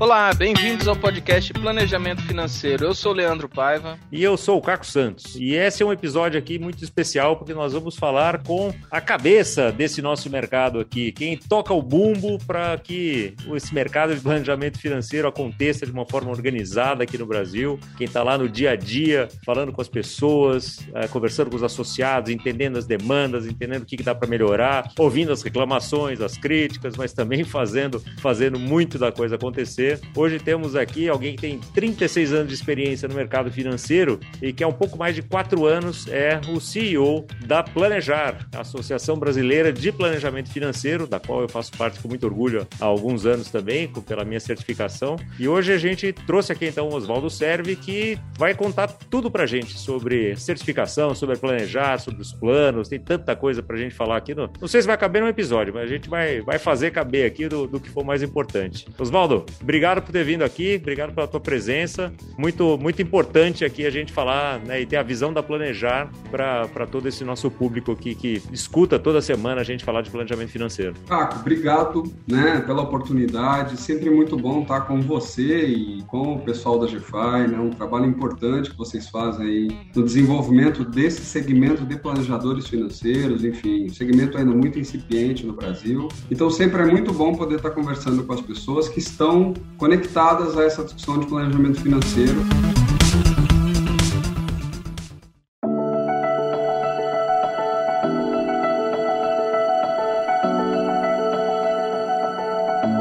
[0.00, 2.84] Olá, bem-vindos ao podcast Planejamento Financeiro.
[2.84, 3.98] Eu sou o Leandro Paiva.
[4.12, 5.34] E eu sou o Caco Santos.
[5.34, 9.72] E esse é um episódio aqui muito especial porque nós vamos falar com a cabeça
[9.72, 15.26] desse nosso mercado aqui, quem toca o bumbo para que esse mercado de planejamento financeiro
[15.26, 19.26] aconteça de uma forma organizada aqui no Brasil, quem está lá no dia a dia,
[19.44, 23.96] falando com as pessoas, eh, conversando com os associados, entendendo as demandas, entendendo o que,
[23.96, 29.10] que dá para melhorar, ouvindo as reclamações, as críticas, mas também fazendo, fazendo muito da
[29.10, 34.18] coisa acontecer Hoje temos aqui alguém que tem 36 anos de experiência no mercado financeiro
[34.42, 38.60] e que há um pouco mais de quatro anos é o CEO da Planejar, a
[38.60, 43.26] Associação Brasileira de Planejamento Financeiro, da qual eu faço parte com muito orgulho há alguns
[43.26, 45.16] anos também, pela minha certificação.
[45.38, 49.46] E hoje a gente trouxe aqui então o Oswaldo Serve, que vai contar tudo pra
[49.46, 54.34] gente sobre certificação, sobre planejar, sobre os planos, tem tanta coisa pra gente falar aqui.
[54.34, 54.50] No...
[54.60, 57.48] Não sei se vai caber num episódio, mas a gente vai, vai fazer caber aqui
[57.48, 58.86] do, do que for mais importante.
[58.98, 62.12] Oswaldo, obrigado obrigado por ter vindo aqui, obrigado pela tua presença.
[62.36, 66.86] Muito, muito importante aqui a gente falar né, e ter a visão da Planejar para
[66.90, 70.94] todo esse nosso público aqui que escuta toda semana a gente falar de planejamento financeiro.
[71.06, 73.76] Caco, obrigado né, pela oportunidade.
[73.76, 78.06] Sempre muito bom estar com você e com o pessoal da GFI, né, um trabalho
[78.06, 84.36] importante que vocês fazem aí no desenvolvimento desse segmento de planejadores financeiros, enfim, um segmento
[84.36, 86.08] ainda muito incipiente no Brasil.
[86.28, 90.64] Então sempre é muito bom poder estar conversando com as pessoas que estão conectadas a
[90.64, 92.40] essa discussão de planejamento financeiro.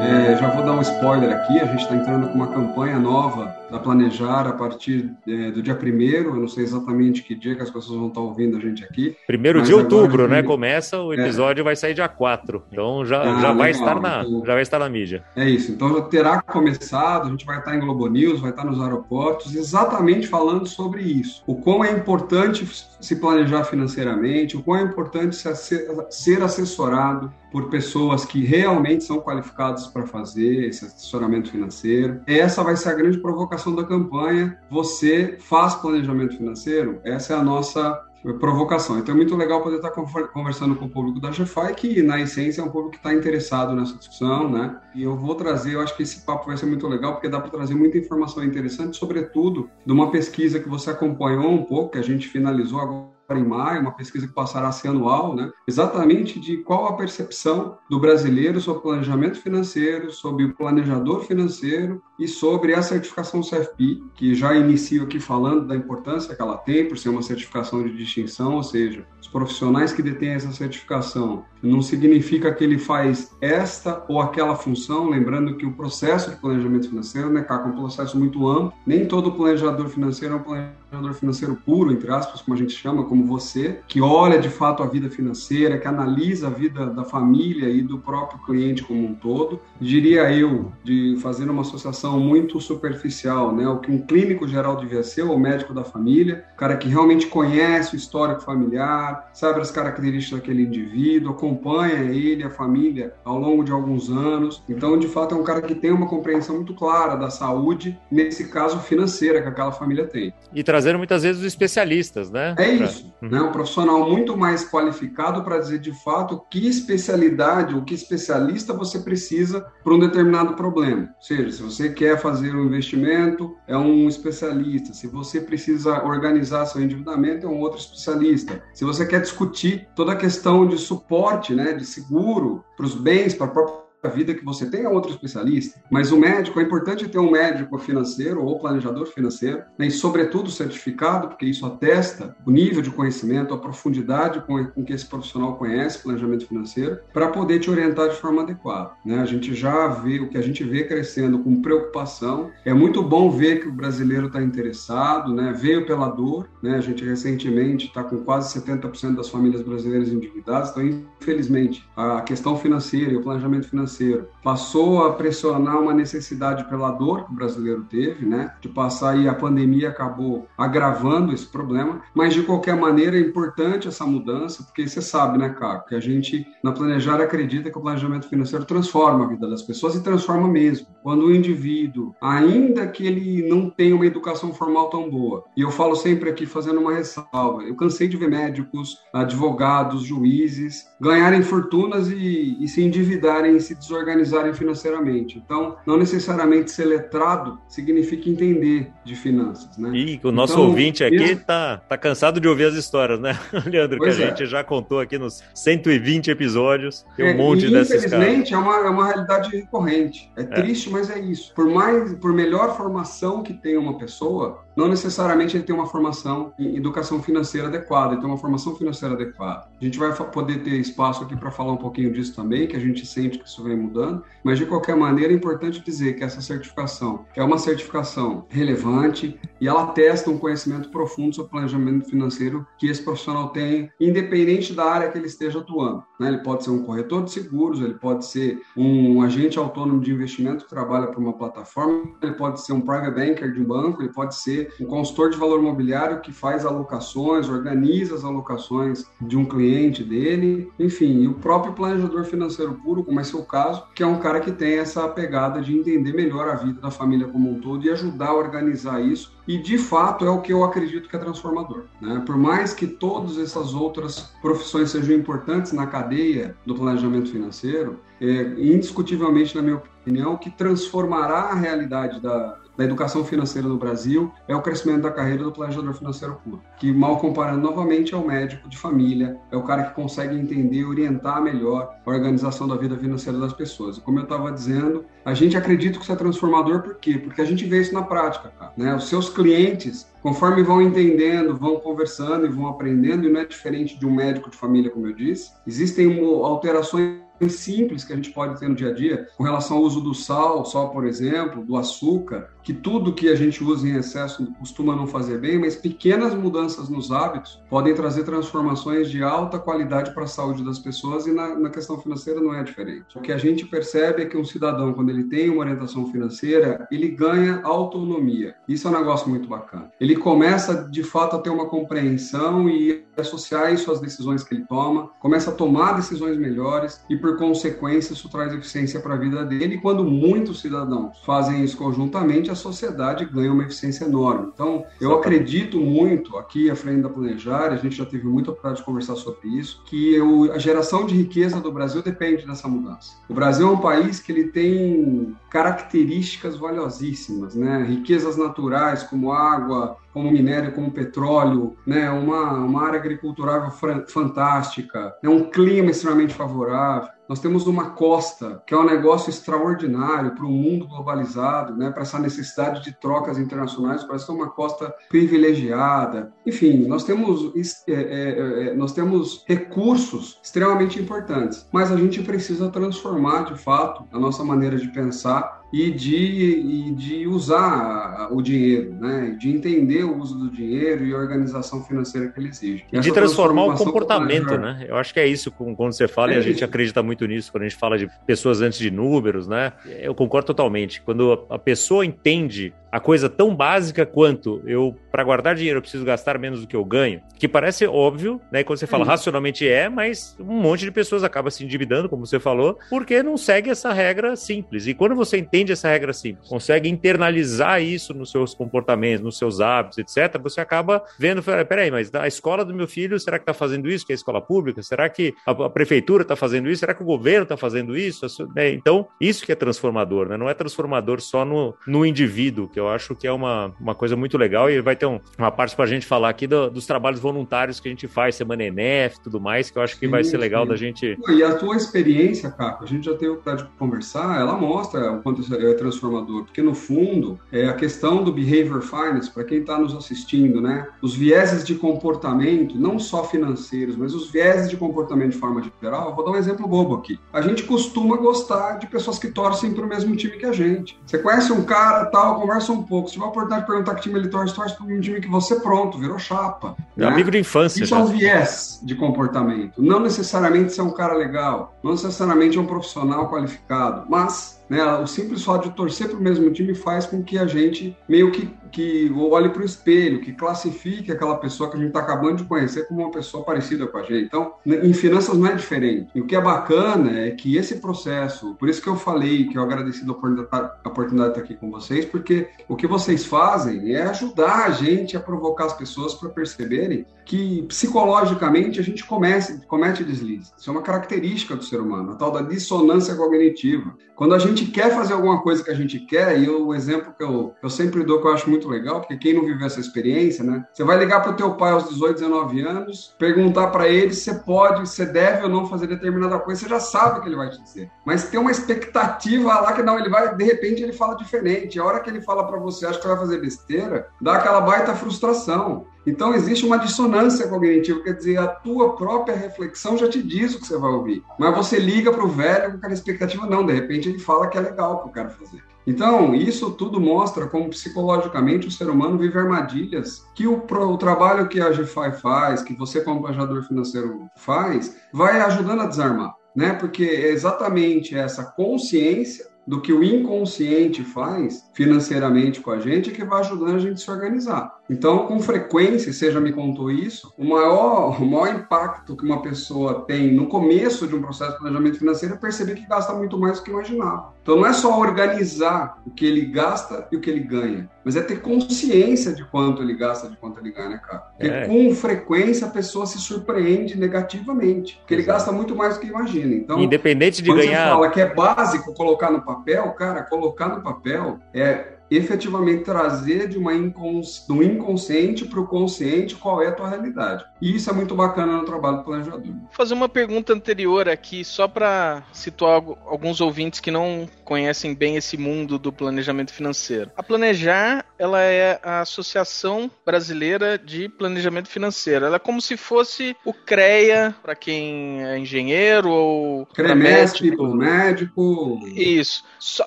[0.02, 3.56] É, já vou dar um spoiler aqui, a gente está entrando com uma campanha nova
[3.70, 7.62] da Planejar a partir é, do dia primeiro, eu não sei exatamente que dia que
[7.62, 9.16] as pessoas vão estar ouvindo a gente aqui.
[9.26, 10.42] Primeiro de outubro, né?
[10.42, 11.18] Começa, o é.
[11.18, 11.64] episódio é.
[11.64, 14.80] vai sair dia 4, então já, ah, já, vai estar na, então, já vai estar
[14.80, 15.24] na mídia.
[15.36, 18.64] É isso, então já terá começado, a gente vai estar em Globo News, vai estar
[18.64, 21.44] nos aeroportos, exatamente falando sobre isso.
[21.46, 22.68] O quão é importante
[23.00, 29.88] se planejar financeiramente, o quão é importante ser assessorado por pessoas que realmente são qualificadas
[29.88, 32.22] para fazer esse assessoramento financeiro.
[32.28, 34.58] Essa vai ser a grande provocação da campanha.
[34.70, 37.00] Você faz planejamento financeiro?
[37.04, 38.04] Essa é a nossa
[38.40, 39.00] provocação.
[39.00, 42.62] Então é muito legal poder estar conversando com o público da GFI, que na essência
[42.62, 44.78] é um público que está interessado nessa discussão, né?
[44.94, 47.40] E eu vou trazer, eu acho que esse papo vai ser muito legal, porque dá
[47.40, 52.00] para trazer muita informação interessante, sobretudo de uma pesquisa que você acompanhou um pouco, que
[52.00, 55.52] a gente finalizou agora em maio, uma pesquisa que passará a ser anual, né?
[55.68, 62.28] exatamente de qual a percepção do brasileiro sobre planejamento financeiro, sobre o planejador financeiro e
[62.28, 66.98] sobre a certificação CFP, que já inicio aqui falando da importância que ela tem por
[66.98, 72.54] ser uma certificação de distinção, ou seja, os profissionais que detêm essa certificação não significa
[72.54, 77.42] que ele faz esta ou aquela função, lembrando que o processo de planejamento financeiro, né,
[77.42, 81.92] Caco, é um processo muito amplo, nem todo planejador financeiro é um planejador financeiro puro,
[81.92, 85.78] entre aspas, como a gente chama, como você, que olha de fato a vida financeira,
[85.78, 89.60] que analisa a vida da família e do próprio cliente como um todo.
[89.80, 95.04] Diria eu, de fazer uma associação muito superficial, né, o que um clínico geral devia
[95.04, 99.72] ser, o médico da família, o cara que realmente conhece o histórico familiar, sabe as
[99.72, 104.64] características daquele indivíduo, acompanha ele, a família, ao longo de alguns anos.
[104.68, 108.50] Então, de fato, é um cara que tem uma compreensão muito clara da saúde, nesse
[108.50, 110.34] caso financeira que aquela família tem.
[110.54, 112.56] E trazendo muitas vezes os especialistas, né?
[112.58, 113.30] É isso, pra...
[113.30, 113.42] né?
[113.42, 119.00] Um profissional muito mais qualificado para dizer de fato que especialidade ou que especialista você
[119.00, 121.10] precisa para um determinado problema.
[121.16, 124.94] Ou seja, se você quer fazer um investimento, é um especialista.
[124.94, 128.62] Se você precisa organizar seu endividamento, é um outro especialista.
[128.74, 133.34] Se você quer discutir toda a questão de suporte né, de seguro para os bens,
[133.34, 137.08] para a própria vida que você tem é outro especialista, mas o médico, é importante
[137.08, 142.52] ter um médico financeiro ou planejador financeiro, né, e sobretudo certificado, porque isso atesta o
[142.52, 147.60] nível de conhecimento, a profundidade com, com que esse profissional conhece planejamento financeiro, para poder
[147.60, 148.92] te orientar de forma adequada.
[149.04, 149.20] Né?
[149.20, 153.32] A gente já vê, o que a gente vê crescendo com preocupação, é muito bom
[153.32, 155.54] ver que o brasileiro está interessado, né?
[155.58, 156.76] veio pela dor, né?
[156.76, 160.86] a gente recentemente está com quase 70% das famílias brasileiras endividadas, então
[161.20, 166.92] infelizmente a questão financeira e o planejamento financeiro financeiro passou a pressionar uma necessidade pela
[166.92, 168.54] dor que o brasileiro teve, né?
[168.62, 173.88] De passar e a pandemia acabou agravando esse problema, mas de qualquer maneira é importante
[173.88, 177.82] essa mudança, porque você sabe, né, Caco, que a gente na Planejar acredita que o
[177.82, 180.88] planejamento financeiro transforma a vida das pessoas e transforma mesmo.
[181.02, 185.72] Quando o indivíduo, ainda que ele não tenha uma educação formal tão boa, e eu
[185.72, 192.10] falo sempre aqui fazendo uma ressalva, eu cansei de ver médicos, advogados, juízes ganharem fortunas
[192.10, 195.42] e, e se endividarem em desorganizarem financeiramente.
[195.44, 199.92] Então, não necessariamente ser letrado significa entender de finanças, né?
[199.94, 203.98] E o nosso então, ouvinte aqui está tá cansado de ouvir as histórias, né, Leandro?
[203.98, 204.30] Pois que a é.
[204.30, 208.76] gente já contou aqui nos 120 episódios, tem um é, monte dessas Infelizmente, é uma,
[208.78, 210.32] é uma realidade recorrente.
[210.36, 211.54] É, é triste, mas é isso.
[211.54, 216.54] Por mais, por melhor formação que tenha uma pessoa, não necessariamente ele tem uma formação
[216.60, 219.68] em educação financeira adequada, ele tem uma formação financeira adequada.
[219.82, 222.80] A gente vai poder ter espaço aqui para falar um pouquinho disso também, que a
[222.80, 226.42] gente sente que isso vem mudando, mas de qualquer maneira é importante dizer que essa
[226.42, 232.88] certificação é uma certificação relevante e ela testa um conhecimento profundo sobre planejamento financeiro que
[232.88, 236.04] esse profissional tem, independente da área que ele esteja atuando.
[236.20, 236.28] Né?
[236.28, 240.66] Ele pode ser um corretor de seguros, ele pode ser um agente autônomo de investimento
[240.66, 244.14] que trabalha para uma plataforma, ele pode ser um private banker de um banco, ele
[244.14, 249.46] pode ser um consultor de valor imobiliário que faz alocações, organiza as alocações de um
[249.46, 254.08] cliente dele, enfim, e o próprio planejador financeiro puro, como é seu caso, que é
[254.08, 257.60] um cara que tem essa pegada de entender melhor a vida da família como um
[257.60, 259.38] todo e ajudar a organizar isso.
[259.48, 261.84] E de fato é o que eu acredito que é transformador.
[262.02, 262.22] Né?
[262.26, 268.26] Por mais que todas essas outras profissões sejam importantes na cadeia do planejamento financeiro, é,
[268.58, 274.56] indiscutivelmente, na minha opinião, que transformará a realidade da, da educação financeira no Brasil é
[274.56, 278.70] o crescimento da carreira do planejador financeiro puro, que mal comparando novamente é o médico
[278.70, 283.40] de família, é o cara que consegue entender orientar melhor a organização da vida financeira
[283.40, 283.98] das pessoas.
[283.98, 287.18] E como eu estava dizendo, a gente acredita que isso é transformador por quê?
[287.18, 288.96] Porque a gente vê isso na prática, cara, né?
[288.96, 293.98] Os seus clientes conforme vão entendendo, vão conversando e vão aprendendo, e não é diferente
[293.98, 298.60] de um médico de família, como eu disse, existem alterações simples que a gente pode
[298.60, 301.78] ter no dia a dia, com relação ao uso do sal, sal, por exemplo, do
[301.78, 306.34] açúcar, que tudo que a gente usa em excesso costuma não fazer bem, mas pequenas
[306.34, 311.32] mudanças nos hábitos podem trazer transformações de alta qualidade para a saúde das pessoas e
[311.32, 313.18] na, na, questão financeira não é diferente.
[313.18, 316.86] O que a gente percebe é que um cidadão, quando ele tem uma orientação financeira,
[316.92, 318.56] ele ganha autonomia.
[318.68, 319.90] Isso é um negócio muito bacana.
[320.00, 324.66] Ele começa, de fato, a ter uma compreensão e associar isso às decisões que ele
[324.66, 329.46] toma, começa a tomar decisões melhores e, por consequência, isso traz eficiência para a vida
[329.46, 329.76] dele.
[329.76, 334.52] E quando muitos cidadãos fazem isso conjuntamente, a sociedade ganha uma eficiência enorme.
[334.54, 338.80] Então, eu acredito muito aqui à frente da Planejar, a gente já teve muita oportunidade
[338.80, 343.14] de conversar sobre isso, que eu, a geração de riqueza do Brasil depende dessa mudança.
[343.30, 347.84] O Brasil é um país que ele tem características valiosíssimas, né?
[347.88, 352.10] Riquezas naturais como água, como minério, como petróleo, né?
[352.10, 353.72] Uma, uma área agricultural
[354.08, 355.30] fantástica, né?
[355.30, 357.10] um clima extremamente favorável.
[357.30, 362.04] Nós temos uma costa, que é um negócio extraordinário para o mundo globalizado, né, para
[362.04, 366.32] essa necessidade de trocas internacionais, parece que é uma costa privilegiada.
[366.46, 367.52] Enfim, nós temos,
[367.86, 374.06] é, é, é, nós temos recursos extremamente importantes, mas a gente precisa transformar, de fato,
[374.14, 379.36] a nossa maneira de pensar e de, e de usar o dinheiro, né?
[379.38, 382.86] de entender o uso do dinheiro e a organização financeira que ele exige.
[382.92, 384.86] E de transformar o comportamento, né?
[384.88, 387.52] Eu acho que é isso quando você fala, é e a gente acredita muito nisso,
[387.52, 389.74] quando a gente fala de pessoas antes de números, né?
[389.86, 391.02] Eu concordo totalmente.
[391.02, 396.06] Quando a pessoa entende a coisa tão básica quanto eu, para guardar dinheiro, eu preciso
[396.06, 398.64] gastar menos do que eu ganho, que parece óbvio, né?
[398.64, 399.10] Quando você fala uhum.
[399.10, 403.38] racionalmente é, mas um monte de pessoas acaba se endividando, como você falou, porque não
[403.38, 404.88] segue essa regra simples.
[404.88, 409.60] E quando você entende essa regra simples, consegue internalizar isso nos seus comportamentos, nos seus
[409.60, 413.54] hábitos, etc., você acaba vendo, peraí, mas a escola do meu filho, será que está
[413.54, 414.84] fazendo isso, que é a escola pública?
[414.84, 416.82] Será que a, prefeitura está fazendo isso?
[416.82, 418.26] Será que o governo está fazendo isso?
[418.56, 418.72] Né?
[418.72, 420.38] Então, isso que é transformador, né?
[420.38, 424.16] Não é transformador só no, no indivíduo, que eu acho que é uma, uma coisa
[424.16, 426.86] muito legal e vai ter um, uma parte para a gente falar aqui do, dos
[426.86, 430.06] trabalhos voluntários que a gente faz, Semana ENEF e tudo mais, que eu acho que
[430.06, 430.70] sim, vai ser legal sim.
[430.70, 431.18] da gente...
[431.30, 435.14] E a tua experiência, Caco, a gente já teve o oportunidade de conversar, ela mostra
[435.14, 439.60] o quanto é transformador, porque no fundo, é a questão do behavior finance, para quem
[439.60, 440.88] está nos assistindo, né?
[441.02, 446.16] Os vieses de comportamento, não só financeiros, mas os vieses de comportamento de forma geral,
[446.16, 447.20] vou dar um exemplo bobo aqui.
[447.32, 451.00] A gente costuma gostar de pessoas que torcem para o mesmo time que a gente.
[451.06, 453.08] Você conhece um cara, tal, conversa um pouco.
[453.08, 455.28] Se tiver a oportunidade de perguntar que time ele torce, torce para um time que
[455.28, 456.76] você pronto, virou chapa.
[456.98, 457.08] É né?
[457.08, 457.84] amigo de infância.
[457.84, 459.82] Isso é um viés de comportamento.
[459.82, 464.84] Não necessariamente ser um cara legal, não necessariamente é um profissional qualificado, mas né?
[464.98, 468.32] O simples fato de torcer para o mesmo time faz com que a gente meio
[468.32, 472.38] que, que olhe para o espelho, que classifique aquela pessoa que a gente está acabando
[472.38, 474.26] de conhecer como uma pessoa parecida com a gente.
[474.26, 476.10] Então, em finanças não é diferente.
[476.14, 479.58] E o que é bacana é que esse processo, por isso que eu falei que
[479.58, 484.02] eu agradeci a oportunidade de estar aqui com vocês, porque o que vocês fazem é
[484.04, 490.04] ajudar a gente a provocar as pessoas para perceberem que psicologicamente a gente comece, comete
[490.04, 490.54] deslize.
[490.58, 493.94] Isso é uma característica do ser humano, a tal da dissonância cognitiva.
[494.16, 497.24] Quando a gente quer fazer alguma coisa que a gente quer, e o exemplo que
[497.24, 500.44] eu, eu sempre dou que eu acho muito legal, porque quem não viveu essa experiência,
[500.44, 500.66] né?
[500.74, 504.34] Você vai ligar para o teu pai aos 18, 19 anos, perguntar para ele se
[504.44, 507.50] pode, se deve ou não fazer determinada coisa, você já sabe o que ele vai
[507.50, 507.92] te dizer.
[508.06, 511.80] Mas tem uma expectativa lá que não, ele vai, de repente ele fala diferente.
[511.80, 514.96] A hora que ele fala para você, acha que vai fazer besteira, dá aquela baita
[514.96, 515.86] frustração.
[516.08, 520.60] Então, existe uma dissonância cognitiva, quer dizer, a tua própria reflexão já te diz o
[520.62, 521.22] que você vai ouvir.
[521.38, 524.58] Mas você liga para o velho com aquela expectativa, não, de repente ele fala que
[524.58, 525.62] é legal que eu quero fazer.
[525.86, 531.50] Então, isso tudo mostra como psicologicamente o ser humano vive armadilhas que o, o trabalho
[531.50, 536.34] que a GFI faz, que você como planejador financeiro faz, vai ajudando a desarmar.
[536.56, 536.72] Né?
[536.72, 543.24] Porque é exatamente essa consciência do que o inconsciente faz financeiramente com a gente que
[543.26, 544.78] vai ajudando a gente a se organizar.
[544.90, 549.42] Então, com frequência, você já me contou isso, o maior, o maior impacto que uma
[549.42, 553.38] pessoa tem no começo de um processo de planejamento financeiro é perceber que gasta muito
[553.38, 554.34] mais do que imaginava.
[554.42, 558.16] Então, não é só organizar o que ele gasta e o que ele ganha, mas
[558.16, 561.20] é ter consciência de quanto ele gasta, de quanto ele ganha, né, cara?
[561.38, 561.68] Porque é.
[561.68, 565.38] com frequência a pessoa se surpreende negativamente, porque ele Exato.
[565.40, 566.56] gasta muito mais do que imagina.
[566.56, 567.88] Então, independente de ganhar.
[567.88, 569.57] Você fala que é básico colocar no papel,
[569.94, 574.46] cara, colocar no papel é efetivamente trazer de uma incons...
[574.48, 577.46] do inconsciente para o consciente qual é a tua realidade.
[577.62, 579.42] E isso é muito bacana no trabalho do planejador.
[579.44, 585.18] Vou fazer uma pergunta anterior aqui, só para situar alguns ouvintes que não conhecem bem
[585.18, 587.12] esse mundo do planejamento financeiro.
[587.18, 592.26] A Planejar, ela é a Associação Brasileira de Planejamento Financeiro.
[592.26, 597.76] Ela é como se fosse o CREA, para quem é engenheiro ou médico.
[597.76, 598.80] médico.
[598.96, 599.44] Isso.
[599.60, 599.86] Só,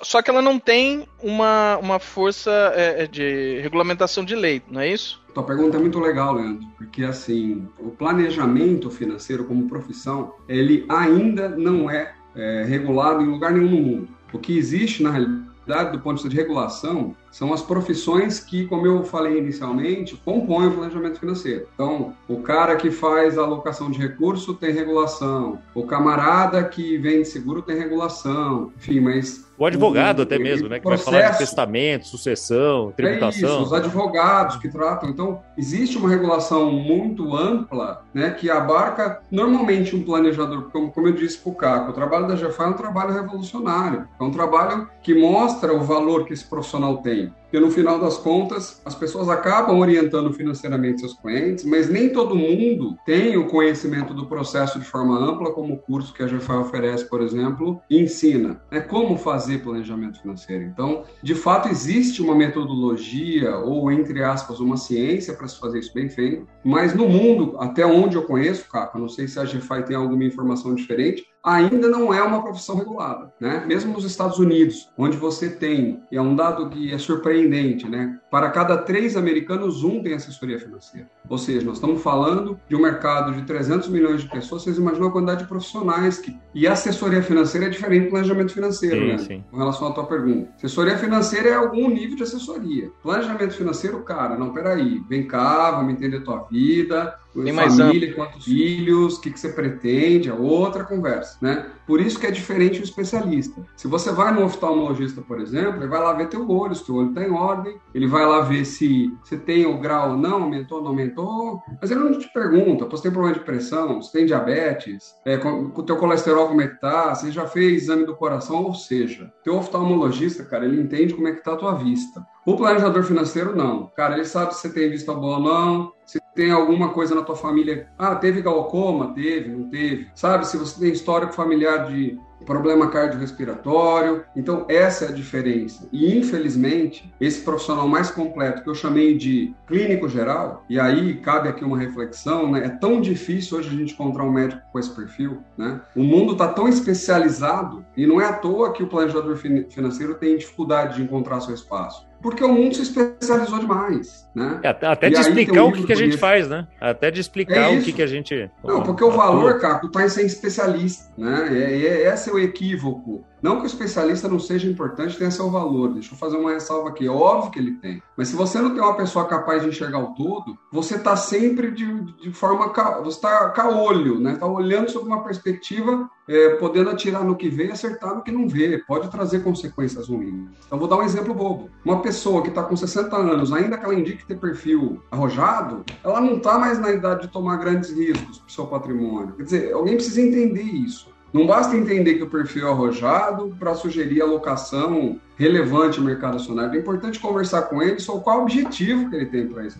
[0.03, 4.81] só que ela não tem uma, uma força é, é, de regulamentação de lei, não
[4.81, 5.21] é isso?
[5.33, 11.47] Tua pergunta é muito legal, Leandro, porque assim, o planejamento financeiro como profissão, ele ainda
[11.49, 14.09] não é, é regulado em lugar nenhum no mundo.
[14.33, 18.65] O que existe na realidade, do ponto de vista de regulação, são as profissões que,
[18.65, 21.67] como eu falei inicialmente, compõem o planejamento financeiro.
[21.73, 27.25] Então, o cara que faz a alocação de recurso tem regulação, o camarada que vende
[27.25, 30.79] seguro tem regulação, enfim, mas o advogado até mesmo, né?
[30.79, 33.47] Que processo, vai falar de testamento, sucessão, tributação.
[33.47, 35.07] É isso, os advogados que tratam.
[35.07, 38.31] Então, existe uma regulação muito ampla, né?
[38.31, 42.33] Que abarca normalmente um planejador, como, como eu disse para o Caco, o trabalho da
[42.33, 44.07] GFA é um trabalho revolucionário.
[44.19, 47.40] É um trabalho que mostra o valor que esse profissional tem Brasília.
[47.51, 52.33] Porque no final das contas as pessoas acabam orientando financeiramente seus clientes, mas nem todo
[52.33, 56.59] mundo tem o conhecimento do processo de forma ampla, como o curso que a GFA
[56.59, 58.61] oferece, por exemplo, ensina.
[58.71, 60.63] É como fazer planejamento financeiro.
[60.63, 65.93] Então, de fato, existe uma metodologia ou, entre aspas, uma ciência para se fazer isso
[65.93, 69.83] bem feito, mas no mundo, até onde eu conheço, Caco, não sei se a GFI
[69.85, 73.63] tem alguma informação diferente, ainda não é uma profissão regulada, né?
[73.65, 77.40] Mesmo nos Estados Unidos, onde você tem, e é um dado que é surpreendente,
[77.89, 78.20] né?
[78.31, 81.09] Para cada três americanos, um tem assessoria financeira.
[81.27, 85.09] Ou seja, nós estamos falando de um mercado de 300 milhões de pessoas, vocês imaginam
[85.09, 86.33] a quantidade de profissionais que...
[86.55, 89.17] E assessoria financeira é diferente do planejamento financeiro, sim, né?
[89.17, 89.43] Sim.
[89.51, 90.49] Com relação à tua pergunta.
[90.55, 92.89] Assessoria financeira é algum nível de assessoria.
[93.03, 99.17] Planejamento financeiro, cara, não, peraí, vem cá, vamos entender tua vida, tem família, quantos filhos,
[99.17, 101.67] o que, que você pretende, é outra conversa, né?
[101.87, 103.61] Por isso que é diferente o especialista.
[103.75, 106.95] Se você vai no oftalmologista, por exemplo, ele vai lá ver teu olho, se teu
[106.95, 110.81] olho está em ordem, ele vai lá ver se você tem o grau, não, aumentou,
[110.81, 115.15] não aumentou, mas ele não te pergunta, você tem problema de pressão, você tem diabetes,
[115.25, 118.63] é, com, o teu colesterol como é que tá, você já fez exame do coração,
[118.63, 122.25] ou seja, teu oftalmologista, cara, ele entende como é que tá a tua vista.
[122.45, 123.91] O planejador financeiro, não.
[123.95, 127.21] Cara, ele sabe se você tem vista boa ou não, se tem alguma coisa na
[127.21, 127.87] tua família.
[127.97, 129.13] Ah, teve glaucoma?
[129.13, 130.09] Teve, não teve.
[130.15, 134.23] Sabe, se você tem histórico familiar de problema cardiorrespiratório.
[134.35, 135.87] Então, essa é a diferença.
[135.91, 141.49] E, infelizmente, esse profissional mais completo, que eu chamei de clínico geral, e aí cabe
[141.49, 142.65] aqui uma reflexão, né?
[142.65, 145.81] É tão difícil hoje a gente encontrar um médico com esse perfil, né?
[145.95, 150.37] O mundo está tão especializado, e não é à toa que o planejador financeiro tem
[150.37, 154.59] dificuldade de encontrar seu espaço porque o mundo se especializou demais, né?
[154.63, 156.67] É, até de explicar o que, que a gente faz, né?
[156.79, 158.49] Até de explicar é o que, que a gente...
[158.63, 161.49] Não, porque o valor, Caco, está em ser especialista, né?
[161.51, 165.49] É, é, esse é o equívoco não que o especialista não seja importante, tenha seu
[165.49, 165.93] valor.
[165.93, 167.07] Deixa eu fazer uma ressalva aqui.
[167.07, 168.01] É óbvio que ele tem.
[168.15, 171.71] Mas se você não tem uma pessoa capaz de enxergar o todo, você está sempre
[171.71, 172.71] de, de forma.
[173.03, 174.33] Você está com olho, né?
[174.33, 178.31] Está olhando sob uma perspectiva, é, podendo atirar no que vê e acertar no que
[178.31, 178.77] não vê.
[178.87, 180.45] Pode trazer consequências ruins.
[180.67, 181.69] Então, vou dar um exemplo bobo.
[181.83, 185.83] Uma pessoa que está com 60 anos, ainda que ela indique que ter perfil arrojado,
[186.03, 189.33] ela não está mais na idade de tomar grandes riscos para o seu patrimônio.
[189.35, 191.11] Quer dizer, alguém precisa entender isso.
[191.33, 196.75] Não basta entender que o perfil é arrojado para sugerir alocação relevante no mercado acionário.
[196.75, 199.79] É importante conversar com ele sobre qual o objetivo que ele tem para isso.